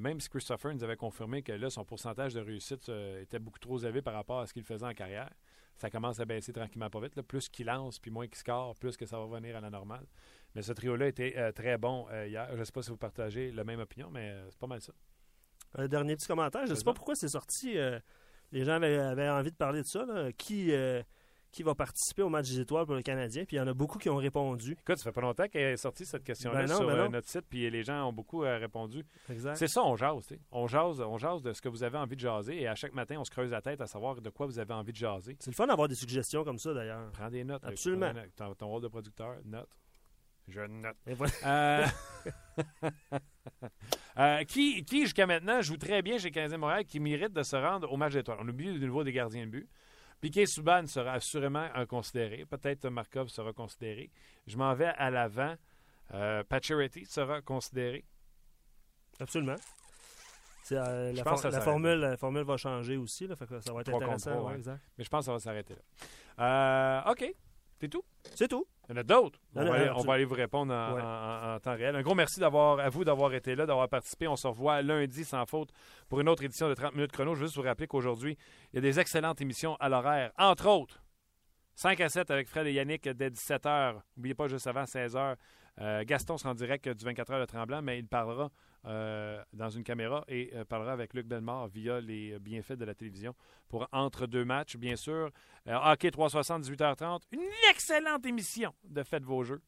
[0.00, 2.88] même si Christopher nous avait confirmé que là, son pourcentage de réussite
[3.20, 5.30] était beaucoup trop élevé par rapport à ce qu'il faisait en carrière.
[5.76, 7.20] Ça commence à baisser tranquillement pas vite.
[7.22, 10.06] Plus qu'il lance, puis moins qu'il score, plus que ça va revenir à la normale.
[10.54, 12.48] Mais ce trio-là était euh, très bon euh, hier.
[12.52, 14.80] Je ne sais pas si vous partagez la même opinion, mais euh, c'est pas mal
[14.80, 14.92] ça.
[15.74, 16.66] Un dernier petit commentaire.
[16.66, 17.76] Je ne sais pas pourquoi c'est sorti.
[18.52, 20.06] les gens avaient, envie de parler de ça.
[20.36, 20.72] Qui,
[21.52, 23.44] qui va participer au match des étoiles pour le Canadien?
[23.44, 24.72] Puis il y en a beaucoup qui ont répondu.
[24.72, 27.44] Écoute, ça fait pas longtemps qu'elle est sortie cette question-là ben sur ben notre site,
[27.48, 29.04] puis les gens ont beaucoup répondu.
[29.54, 31.00] C'est ça, on jase, on jase.
[31.00, 33.24] On jase de ce que vous avez envie de jaser, et à chaque matin, on
[33.24, 35.36] se creuse la tête à savoir de quoi vous avez envie de jaser.
[35.38, 37.10] C'est le fun d'avoir des suggestions comme ça, d'ailleurs.
[37.12, 37.64] Prends des notes.
[37.64, 38.12] Absolument.
[38.34, 39.68] Ton, ton rôle de producteur, note.
[40.48, 40.96] Je note.
[41.44, 41.86] Euh,
[44.18, 47.56] euh, qui, qui jusqu'à maintenant, joue très bien chez Canadien Montréal, qui mérite de se
[47.56, 48.38] rendre au match d'étoiles.
[48.40, 49.68] On oublie le niveau des gardiens de but.
[50.20, 52.44] Piquet Souban sera assurément considéré.
[52.44, 54.10] Peut-être Markov sera considéré.
[54.46, 55.56] Je m'en vais à l'avant.
[56.14, 56.44] Euh,
[57.06, 58.04] sera considéré.
[59.18, 59.56] Absolument.
[60.70, 61.24] Euh, la,
[61.60, 63.26] formule, la, formule, va changer aussi.
[63.26, 64.48] Là, ça va être intéressant.
[64.96, 65.74] Mais je pense que ça va s'arrêter
[66.38, 67.04] là.
[67.10, 67.34] OK.
[67.80, 68.04] C'est tout?
[68.36, 68.64] C'est tout.
[68.92, 69.38] Il y en a d'autres.
[69.54, 71.96] On, va aller vous répondre en, temps réel.
[71.96, 74.28] Un gros merci d'avoir à vous d'avoir été là, d'avoir participé.
[74.28, 75.70] On se revoit lundi sans faute
[76.08, 77.34] pour une autre édition de 30 minutes chrono.
[77.34, 78.36] Je veux juste vous rappeler qu'aujourd'hui,
[78.72, 80.32] il y a des excellentes émissions à l'horaire.
[80.36, 81.02] Entre autres,
[81.74, 83.94] 5 à 7 avec Fred et Yannick dès 17h.
[84.16, 85.36] N'oubliez pas, juste avant 16h,
[85.80, 88.50] euh, Gaston sera en direct du 24 h de Tremblant, mais il parlera
[88.84, 92.94] euh, dans une caméra et euh, parlera avec Luc Bellemare via les bienfaits de la
[92.94, 93.34] télévision
[93.68, 95.30] pour entre deux matchs, bien sûr.
[95.66, 97.22] hockey 360, 18h30.
[97.32, 99.62] Une excellente émission de Faites vos jeux.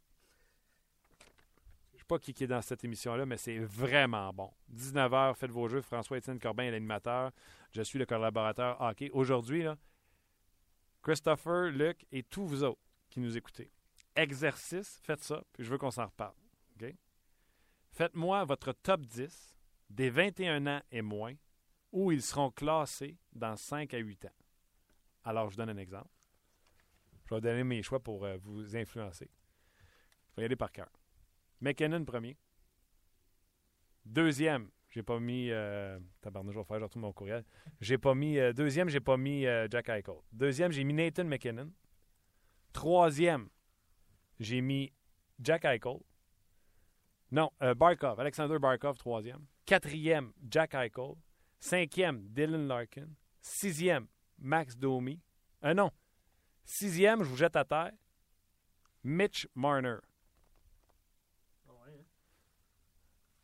[1.92, 4.50] Je ne sais pas qui est dans cette émission-là, mais c'est vraiment bon.
[4.74, 5.80] 19h, Faites vos jeux.
[5.80, 7.30] François-Étienne Corbin est l'animateur.
[7.72, 9.08] Je suis le collaborateur hockey.
[9.14, 9.64] Aujourd'hui,
[11.02, 13.70] Christopher, Luc et tous vous autres qui nous écoutez
[14.16, 16.34] exercice, faites ça, puis je veux qu'on s'en reparle.
[17.90, 19.56] Faites-moi votre top 10
[19.88, 21.34] des 21 ans et moins
[21.92, 24.36] où ils seront classés dans 5 à 8 ans.
[25.22, 26.10] Alors, je donne un exemple.
[27.26, 29.30] Je vais donner mes choix pour euh, vous influencer.
[30.30, 30.90] Je vais y aller par cœur.
[31.60, 32.36] McKinnon premier.
[34.04, 35.50] Deuxième, J'ai pas mis.
[35.50, 37.44] Euh, tabarnak, je vais faire, je retrouve mon courriel.
[37.80, 38.38] J'ai pas mis.
[38.38, 40.14] Euh, deuxième, j'ai pas mis euh, Jack Eichel.
[40.32, 41.72] Deuxième, j'ai mis Nathan McKinnon.
[42.72, 43.48] Troisième,
[44.40, 44.92] j'ai mis
[45.40, 45.98] Jack Eichel.
[47.30, 49.44] Non, euh, Barkov, Alexander Barkov, troisième.
[49.66, 51.14] Quatrième, Jack Eichel.
[51.58, 53.08] Cinquième, Dylan Larkin.
[53.40, 54.06] Sixième,
[54.38, 55.20] Max Domi.
[55.64, 55.90] Euh, non.
[56.64, 57.92] Sixième, je vous jette à terre.
[59.02, 59.96] Mitch Marner.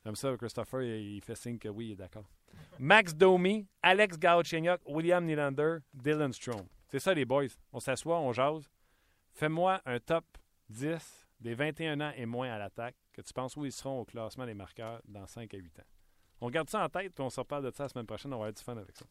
[0.02, 2.24] Comme ça, Christopher, il fait signe que oui, il est d'accord.
[2.78, 6.66] Max Domi, Alex Galchenyuk, William Nylander, Dylan Strom.
[6.88, 7.48] C'est ça, les boys.
[7.72, 8.68] On s'assoit, on jase.
[9.32, 10.24] Fais-moi un top
[10.70, 14.04] 10 des 21 ans et moins à l'attaque que tu penses où ils seront au
[14.04, 15.84] classement des marqueurs dans 5 à 8 ans?
[16.40, 18.32] On garde ça en tête, puis on se reparle de ça la semaine prochaine.
[18.32, 19.04] On va avoir du fun avec ça.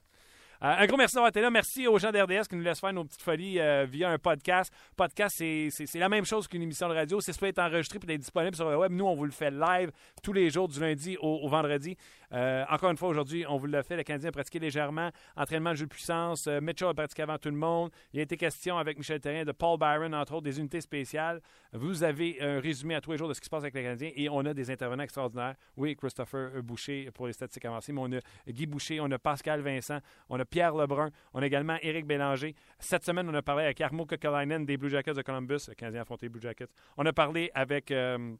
[0.61, 1.49] Euh, un gros merci d'avoir été là.
[1.49, 4.73] Merci aux gens d'RDS qui nous laissent faire nos petites folies euh, via un podcast.
[4.97, 7.21] Podcast, c'est la même chose qu'une émission de radio.
[7.21, 8.91] C'est soit être enregistré et être disponible sur le web.
[8.91, 9.91] Nous, on vous le fait live
[10.21, 11.95] tous les jours, du lundi au, vendredi.
[12.33, 13.95] Euh, encore une fois, aujourd'hui, on vous l'a fait.
[13.95, 15.11] Le Canadien a pratiqué légèrement.
[15.37, 16.47] Entraînement de jeu de puissance.
[16.47, 17.91] Mitchell a pratiqué avant tout le monde.
[18.11, 21.39] Il a été question avec Michel Terrien de Paul Byron, entre autres, des unités spéciales.
[21.73, 23.83] Vous avez un résumé à tous les jours de ce qui se passe avec les
[23.83, 25.55] Canadiens et on a des intervenants extraordinaires.
[25.77, 28.19] Oui, Christopher Boucher pour les statistiques avancées, mais on a
[28.51, 29.99] Guy Boucher, on a Pascal Vincent,
[30.29, 32.55] on a Pierre Lebrun, on a également Éric Bélanger.
[32.79, 36.01] Cette semaine, on a parlé avec Armo Kokalainen des Blue Jackets de Columbus, le Canadien
[36.01, 36.73] affronté Blue Jackets.
[36.97, 38.35] On a parlé avec euh,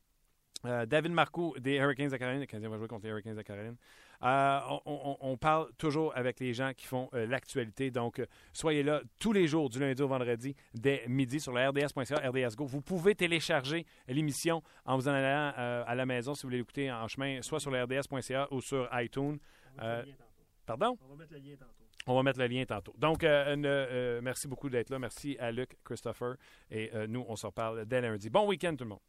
[0.66, 2.42] euh, David Marcoux des Hurricanes de Caroline.
[2.42, 3.76] Le Canadien va jouer contre les Hurricanes de Caroline.
[4.22, 7.90] Euh, on, parle toujours avec les gens qui font l'actualité.
[7.90, 8.22] Donc,
[8.52, 12.58] soyez là tous les jours, du lundi au vendredi, dès midi, sur le RDS.ca, RDS
[12.58, 12.66] Go.
[12.66, 16.92] Vous pouvez télécharger l'émission en vous en allant à la maison si vous voulez l'écouter
[16.92, 19.40] en chemin, soit sur le RDS.ca ou sur iTunes.
[20.66, 20.98] pardon?
[21.02, 21.80] On va mettre le lien tantôt.
[22.08, 22.94] On va mettre le lien tantôt.
[22.98, 25.00] Donc, euh, euh, merci beaucoup d'être là.
[25.00, 26.36] Merci à Luc, Christopher.
[26.72, 28.30] Et euh, nous, on se reparle dès lundi.
[28.30, 29.00] Bon week-end, tout le monde.